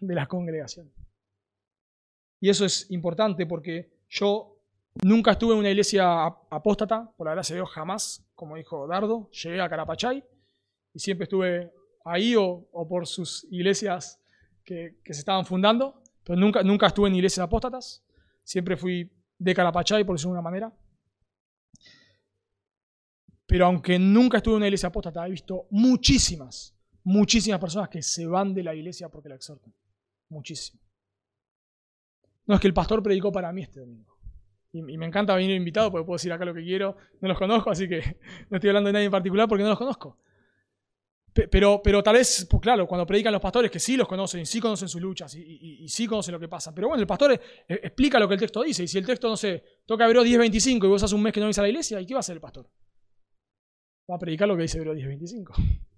[0.00, 0.92] de la congregación.
[2.40, 4.58] Y eso es importante porque yo
[5.02, 9.30] nunca estuve en una iglesia apóstata, por la gracia de Dios jamás, como dijo Dardo,
[9.30, 10.24] llegué a Carapachay
[10.94, 11.72] y siempre estuve
[12.04, 14.20] ahí o, por sus iglesias
[14.68, 18.04] que, se estaban fundando, pero nunca, nunca estuve en iglesias apóstatas,
[18.44, 20.72] siempre fui de Carapachay, por decirlo de una manera.
[23.46, 28.26] Pero aunque nunca estuve en una iglesia apóstata, he visto muchísimas, muchísimas personas que se
[28.26, 29.72] van de la iglesia porque la exhortan.
[30.28, 30.86] Muchísimas.
[32.46, 34.18] No, es que el pastor predicó para mí este domingo.
[34.70, 36.96] Y, me encanta venir invitado porque puedo decir acá lo que quiero.
[37.22, 38.00] No los conozco, así que
[38.50, 40.18] no estoy hablando de nadie en particular porque no los conozco.
[41.50, 44.60] Pero, pero tal vez, pues claro, cuando predican los pastores que sí los conocen, sí
[44.60, 46.74] conocen sus luchas y, sí conocen lo que pasa.
[46.74, 48.82] Pero bueno, el pastor explica lo que el texto dice.
[48.82, 51.40] Y si el texto, no sé, toca Hebreo 10.25 y vos haces un mes que
[51.40, 52.68] no vienes a la iglesia, ¿y qué va a hacer el pastor?
[54.10, 55.88] Va a predicar lo que dice Hebreo 10.25.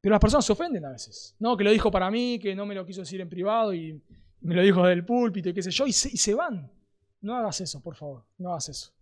[0.00, 1.36] Pero las personas se ofenden a veces.
[1.38, 4.02] No, que lo dijo para mí, que no me lo quiso decir en privado y
[4.40, 6.72] me lo dijo del púlpito y qué sé yo, y se, van.
[7.20, 8.92] No hagas eso, por favor, no hagas eso.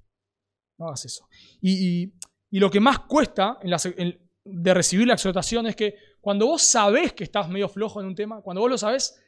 [0.78, 1.28] No hagas eso.
[1.60, 2.12] Y,
[2.50, 3.58] lo que más cuesta
[4.50, 8.14] de recibir la exhortación es que cuando vos sabés que estás medio flojo en un
[8.14, 9.20] tema, cuando vos lo sabés,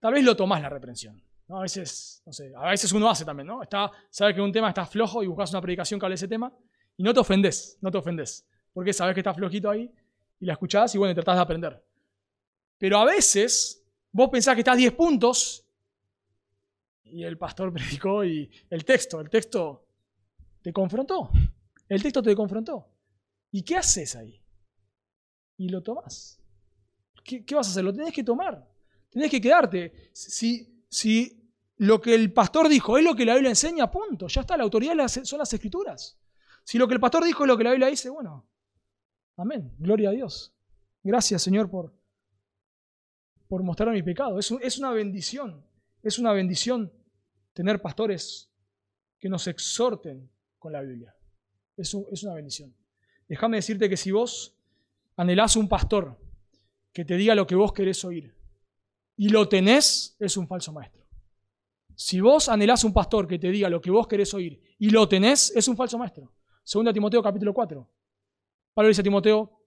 [0.00, 1.22] tal vez lo tomás la reprensión.
[1.48, 3.62] A veces, no sé, a veces uno hace también, ¿no?
[3.62, 6.28] Está, sabe que un tema está flojo y buscas una predicación que hable de ese
[6.28, 6.52] tema
[6.96, 9.90] y no te ofendés, no te ofendés, porque sabes que está flojito ahí
[10.40, 11.82] y la escuchás y bueno, tratás de aprender.
[12.78, 13.78] Pero a veces
[14.12, 15.64] Vos pensás que estás 10 puntos
[17.04, 19.86] y el pastor predicó y el texto, el texto
[20.62, 21.30] te confrontó.
[21.88, 22.88] El texto te confrontó.
[23.50, 24.42] ¿Y qué haces ahí?
[25.58, 26.40] Y lo tomás.
[27.22, 27.84] ¿Qué, vas a hacer?
[27.84, 28.66] Lo tenés que tomar.
[29.10, 30.10] Tenés que quedarte.
[30.12, 34.28] Si, si lo que el pastor dijo es lo que la Biblia enseña, punto.
[34.28, 36.18] Ya está, la autoridad son las escrituras.
[36.64, 38.48] Si lo que el pastor dijo es lo que la Biblia dice, bueno,
[39.36, 39.74] amén.
[39.78, 40.54] Gloria a Dios.
[41.02, 41.94] Gracias, Señor, por,
[43.46, 44.38] por mostrar mi pecado.
[44.38, 45.64] Es, es una bendición.
[46.02, 46.92] Es una bendición
[47.52, 48.50] tener pastores
[49.18, 51.14] que nos exhorten con la Biblia.
[51.76, 52.74] Es, es una bendición.
[53.28, 54.57] Déjame decirte que si vos
[55.18, 56.16] anhelás un pastor
[56.92, 58.34] que te diga lo que vos querés oír
[59.16, 61.04] y lo tenés, es un falso maestro.
[61.94, 65.08] Si vos anhelás un pastor que te diga lo que vos querés oír y lo
[65.08, 66.32] tenés, es un falso maestro.
[66.62, 67.90] Segunda Timoteo capítulo 4.
[68.72, 69.64] Pablo dice a Timoteo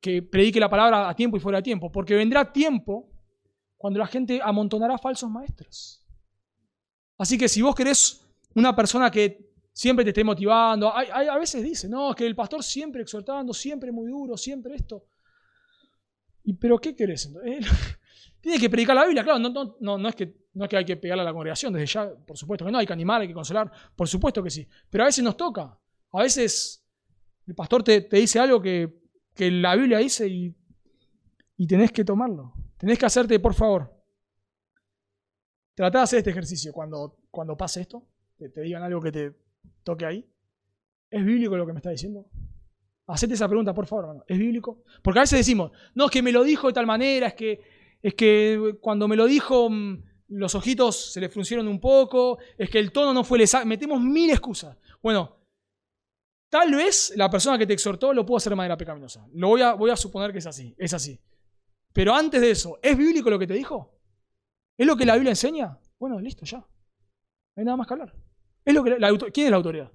[0.00, 3.10] que predique la palabra a tiempo y fuera de tiempo, porque vendrá tiempo
[3.76, 6.02] cuando la gente amontonará falsos maestros.
[7.18, 9.47] Así que si vos querés una persona que
[9.78, 13.92] siempre te esté motivando, a veces dice, no, es que el pastor siempre exhortando, siempre
[13.92, 15.06] muy duro, siempre esto.
[16.42, 17.32] ¿Y pero qué querés?
[18.40, 20.84] Tiene que predicar la Biblia, claro, no, no, no, es que, no es que hay
[20.84, 23.28] que pegarle a la congregación, desde ya, por supuesto que no, hay que animar, hay
[23.28, 24.66] que consolar, por supuesto que sí.
[24.90, 25.78] Pero a veces nos toca,
[26.10, 26.84] a veces
[27.46, 28.92] el pastor te, dice algo que,
[29.36, 30.52] la Biblia dice y,
[31.56, 32.52] y, tenés que tomarlo.
[32.78, 33.94] Tenés que hacerte, por favor,
[35.72, 38.04] tratá de hacer este ejercicio cuando, cuando pase esto,
[38.36, 39.47] te, te digan algo que te
[39.88, 40.30] toque ahí.
[41.10, 42.26] ¿Es bíblico lo que me está diciendo?
[43.06, 44.24] Hacete esa pregunta, por favor, hermano.
[44.28, 44.84] ¿Es bíblico?
[45.02, 47.78] Porque a veces decimos, no, es que me lo dijo de tal manera, es que
[48.02, 52.68] es que cuando me lo dijo mm, los ojitos se le fruncieron un poco, es
[52.68, 54.76] que el tono no fue exacto, metemos mil excusas.
[55.02, 55.38] Bueno,
[56.50, 59.26] tal vez la persona que te exhortó lo pudo hacer de manera pecaminosa.
[59.32, 61.18] Lo voy a, voy a suponer que es así, es así.
[61.94, 63.98] Pero antes de eso, ¿es bíblico lo que te dijo?
[64.76, 65.78] ¿Es lo que la Biblia enseña?
[65.98, 66.58] Bueno, listo, ya.
[66.58, 66.66] No
[67.56, 68.27] hay nada más que hablar.
[68.68, 68.98] ¿Es lo que
[69.32, 69.90] ¿Quién es la autoridad?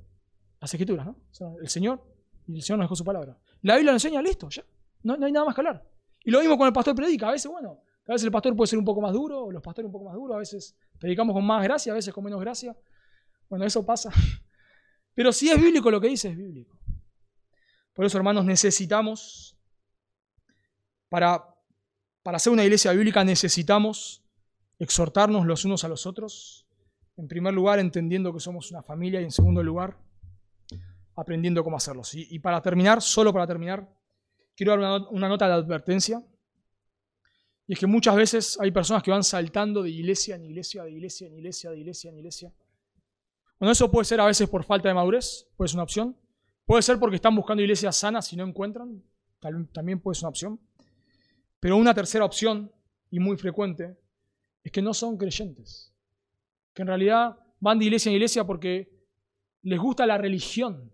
[0.59, 1.15] Las escrituras, ¿no?
[1.61, 2.03] el Señor,
[2.47, 3.37] y el Señor nos dejó su palabra.
[3.61, 4.65] La Biblia lo enseña, listo, ya.
[5.03, 5.87] No, no hay nada más que hablar.
[6.23, 7.29] Y lo mismo con el pastor predica.
[7.29, 9.61] A veces, bueno, a veces el pastor puede ser un poco más duro, o los
[9.61, 12.41] pastores un poco más duros, a veces predicamos con más gracia, a veces con menos
[12.41, 12.75] gracia.
[13.47, 14.09] Bueno, eso pasa.
[15.13, 16.75] Pero si es bíblico lo que dice, es bíblico.
[17.93, 19.55] Por eso, hermanos, necesitamos,
[21.09, 21.45] para,
[22.23, 24.23] para ser una iglesia bíblica, necesitamos
[24.79, 26.62] exhortarnos los unos a los otros.
[27.17, 29.97] En primer lugar, entendiendo que somos una familia y en segundo lugar,
[31.15, 32.01] aprendiendo cómo hacerlo.
[32.13, 33.87] Y, para terminar, solo para terminar,
[34.55, 36.23] quiero dar una, una nota de advertencia.
[37.67, 40.91] Y es que muchas veces hay personas que van saltando de iglesia en iglesia, de
[40.91, 42.53] iglesia en iglesia, de iglesia en iglesia.
[43.59, 46.17] Bueno, eso puede ser a veces por falta de madurez, puede ser una opción.
[46.65, 49.03] Puede ser porque están buscando iglesias sanas y no encuentran,
[49.71, 50.59] también puede ser una opción.
[51.59, 52.71] Pero una tercera opción,
[53.13, 53.95] y muy frecuente,
[54.63, 55.92] es que no son creyentes.
[56.73, 58.91] Que en realidad van de iglesia en iglesia porque
[59.61, 60.91] les gusta la religión,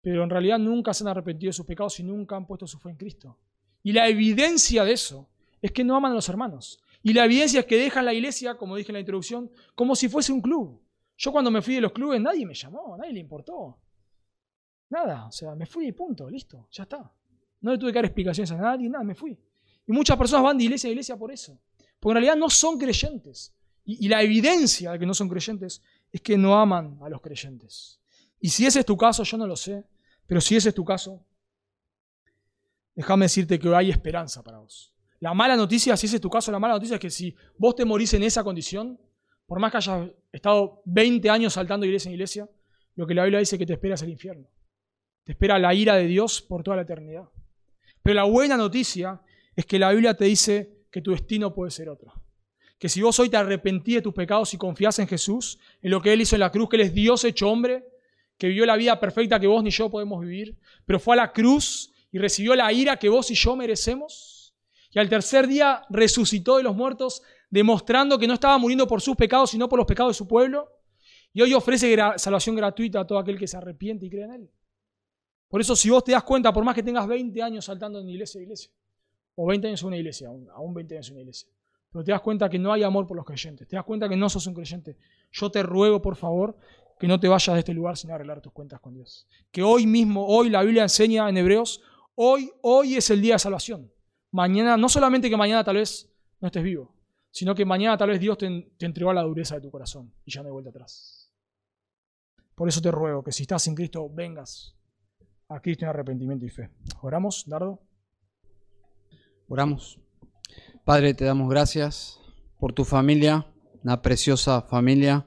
[0.00, 2.78] pero en realidad nunca se han arrepentido de sus pecados y nunca han puesto su
[2.78, 3.38] fe en Cristo.
[3.82, 5.30] Y la evidencia de eso
[5.60, 6.82] es que no aman a los hermanos.
[7.02, 10.08] Y la evidencia es que dejan la iglesia, como dije en la introducción, como si
[10.08, 10.82] fuese un club.
[11.16, 13.78] Yo cuando me fui de los clubes nadie me llamó, nadie le importó.
[14.88, 17.12] Nada, o sea, me fui y punto, listo, ya está.
[17.60, 19.38] No le tuve que dar explicaciones a nadie, nada, me fui.
[19.86, 21.60] Y muchas personas van de iglesia a iglesia por eso.
[21.98, 23.54] Porque en realidad no son creyentes.
[23.98, 25.82] Y, la evidencia de que no son creyentes
[26.12, 28.00] es que no aman a los creyentes.
[28.40, 29.84] Y si ese es tu caso, yo no lo sé,
[30.26, 31.24] pero si ese es tu caso,
[32.94, 34.94] déjame decirte que hay esperanza para vos.
[35.18, 37.74] La mala noticia, si ese es tu caso, la mala noticia es que si vos
[37.74, 38.98] te morís en esa condición,
[39.44, 42.48] por más que hayas estado 20 años saltando iglesia en iglesia,
[42.94, 44.48] lo que la Biblia dice que te espera es el infierno.
[45.24, 47.28] Te espera la ira de Dios por toda la eternidad.
[48.02, 49.20] Pero la buena noticia
[49.56, 52.19] es que la Biblia te dice que tu destino puede ser otro.
[52.80, 56.00] Que si vos hoy te arrepentís de tus pecados y confías en Jesús, en lo
[56.00, 57.84] que Él hizo en la cruz, que Él es Dios hecho hombre,
[58.38, 60.56] que vivió la vida perfecta que vos ni yo podemos vivir,
[60.86, 64.54] pero fue a la cruz y recibió la ira que vos y yo merecemos.
[64.92, 69.14] Y al tercer día resucitó de los muertos, demostrando que no estaba muriendo por sus
[69.14, 70.72] pecados, sino por los pecados de su pueblo.
[71.34, 74.50] Y hoy ofrece salvación gratuita a todo aquel que se arrepiente y cree en Él.
[75.48, 78.08] Por eso, si vos te das cuenta, por más que tengas 20 años saltando en
[78.08, 78.72] iglesia a iglesia,
[79.34, 81.48] o 20 años en una iglesia, aún 20 años en una iglesia,
[81.92, 84.16] pero te das cuenta que no hay amor por los creyentes, te das cuenta que
[84.16, 84.96] no sos un creyente,
[85.32, 86.56] yo te ruego, por favor,
[86.98, 89.26] que no te vayas de este lugar sin arreglar tus cuentas con Dios.
[89.50, 91.80] Que hoy mismo, hoy la Biblia enseña en Hebreos,
[92.22, 93.90] Hoy, hoy es el día de salvación.
[94.30, 96.94] Mañana, no solamente que mañana tal vez no estés vivo,
[97.30, 100.42] sino que mañana tal vez Dios te, entregó la dureza de tu corazón y ya
[100.42, 101.32] no hay vuelta atrás.
[102.54, 104.76] Por eso te ruego que si estás en Cristo, vengas
[105.48, 106.68] a Cristo en arrepentimiento y fe.
[107.00, 107.80] ¿Oramos, Dardo?
[109.48, 109.98] Oramos.
[110.84, 112.20] Padre, te damos gracias
[112.58, 113.46] por tu familia,
[113.82, 115.26] una preciosa familia.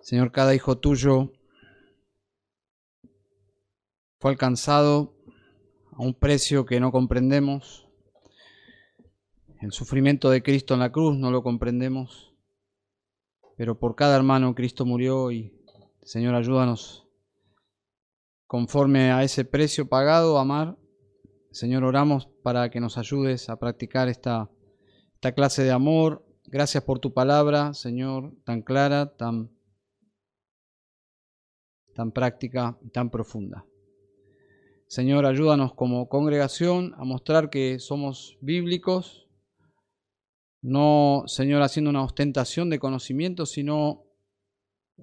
[0.00, 1.32] Señor, cada hijo tuyo
[4.18, 5.14] fue alcanzado
[5.92, 7.86] a un precio que no comprendemos.
[9.60, 12.32] El sufrimiento de Cristo en la cruz no lo comprendemos,
[13.56, 15.52] pero por cada hermano Cristo murió y
[16.02, 17.06] Señor ayúdanos
[18.46, 20.77] conforme a ese precio pagado, amar,
[21.58, 24.48] Señor, oramos para que nos ayudes a practicar esta,
[25.14, 26.24] esta clase de amor.
[26.46, 29.50] Gracias por tu palabra, Señor, tan clara, tan,
[31.96, 33.66] tan práctica y tan profunda.
[34.86, 39.26] Señor, ayúdanos como congregación a mostrar que somos bíblicos,
[40.62, 44.04] no, Señor, haciendo una ostentación de conocimiento, sino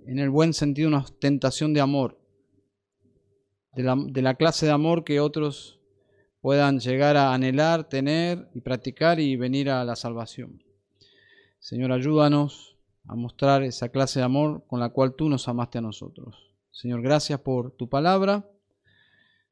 [0.05, 2.17] en el buen sentido una ostentación de amor,
[3.73, 5.81] de la, de la clase de amor que otros
[6.45, 10.61] puedan llegar a anhelar, tener y practicar y venir a la salvación.
[11.57, 12.77] Señor, ayúdanos
[13.07, 16.53] a mostrar esa clase de amor con la cual tú nos amaste a nosotros.
[16.69, 18.47] Señor, gracias por tu palabra.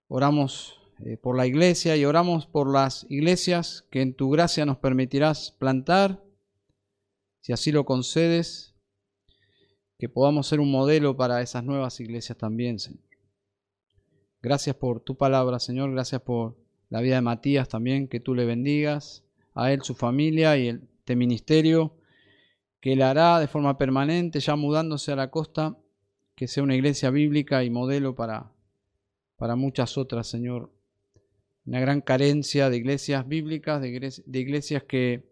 [0.07, 4.77] Oramos eh, por la iglesia y oramos por las iglesias que en tu gracia nos
[4.77, 6.23] permitirás plantar,
[7.41, 8.75] si así lo concedes,
[9.97, 13.01] que podamos ser un modelo para esas nuevas iglesias también, Señor.
[14.43, 15.91] Gracias por tu palabra, Señor.
[15.91, 16.62] Gracias por
[16.93, 19.23] la vida de Matías también, que tú le bendigas,
[19.55, 21.95] a él, su familia y este ministerio,
[22.79, 25.75] que él hará de forma permanente, ya mudándose a la costa,
[26.35, 28.51] que sea una iglesia bíblica y modelo para,
[29.37, 30.69] para muchas otras, Señor.
[31.65, 35.23] Una gran carencia de iglesias bíblicas, de iglesias que,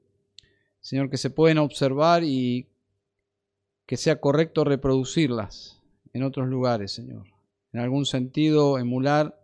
[0.80, 2.70] Señor, que se pueden observar y
[3.86, 5.80] que sea correcto reproducirlas
[6.12, 7.28] en otros lugares, Señor.
[7.72, 9.41] En algún sentido, emular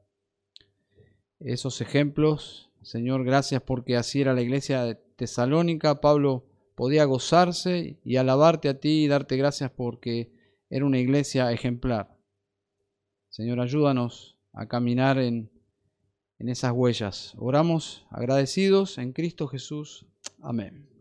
[1.39, 2.71] esos ejemplos.
[2.81, 6.01] Señor, gracias porque así era la iglesia de Tesalónica.
[6.01, 10.31] Pablo podía gozarse y alabarte a ti y darte gracias porque
[10.69, 12.15] era una iglesia ejemplar.
[13.29, 15.49] Señor, ayúdanos a caminar en,
[16.39, 17.33] en esas huellas.
[17.37, 20.05] Oramos agradecidos en Cristo Jesús.
[20.41, 20.96] Amén.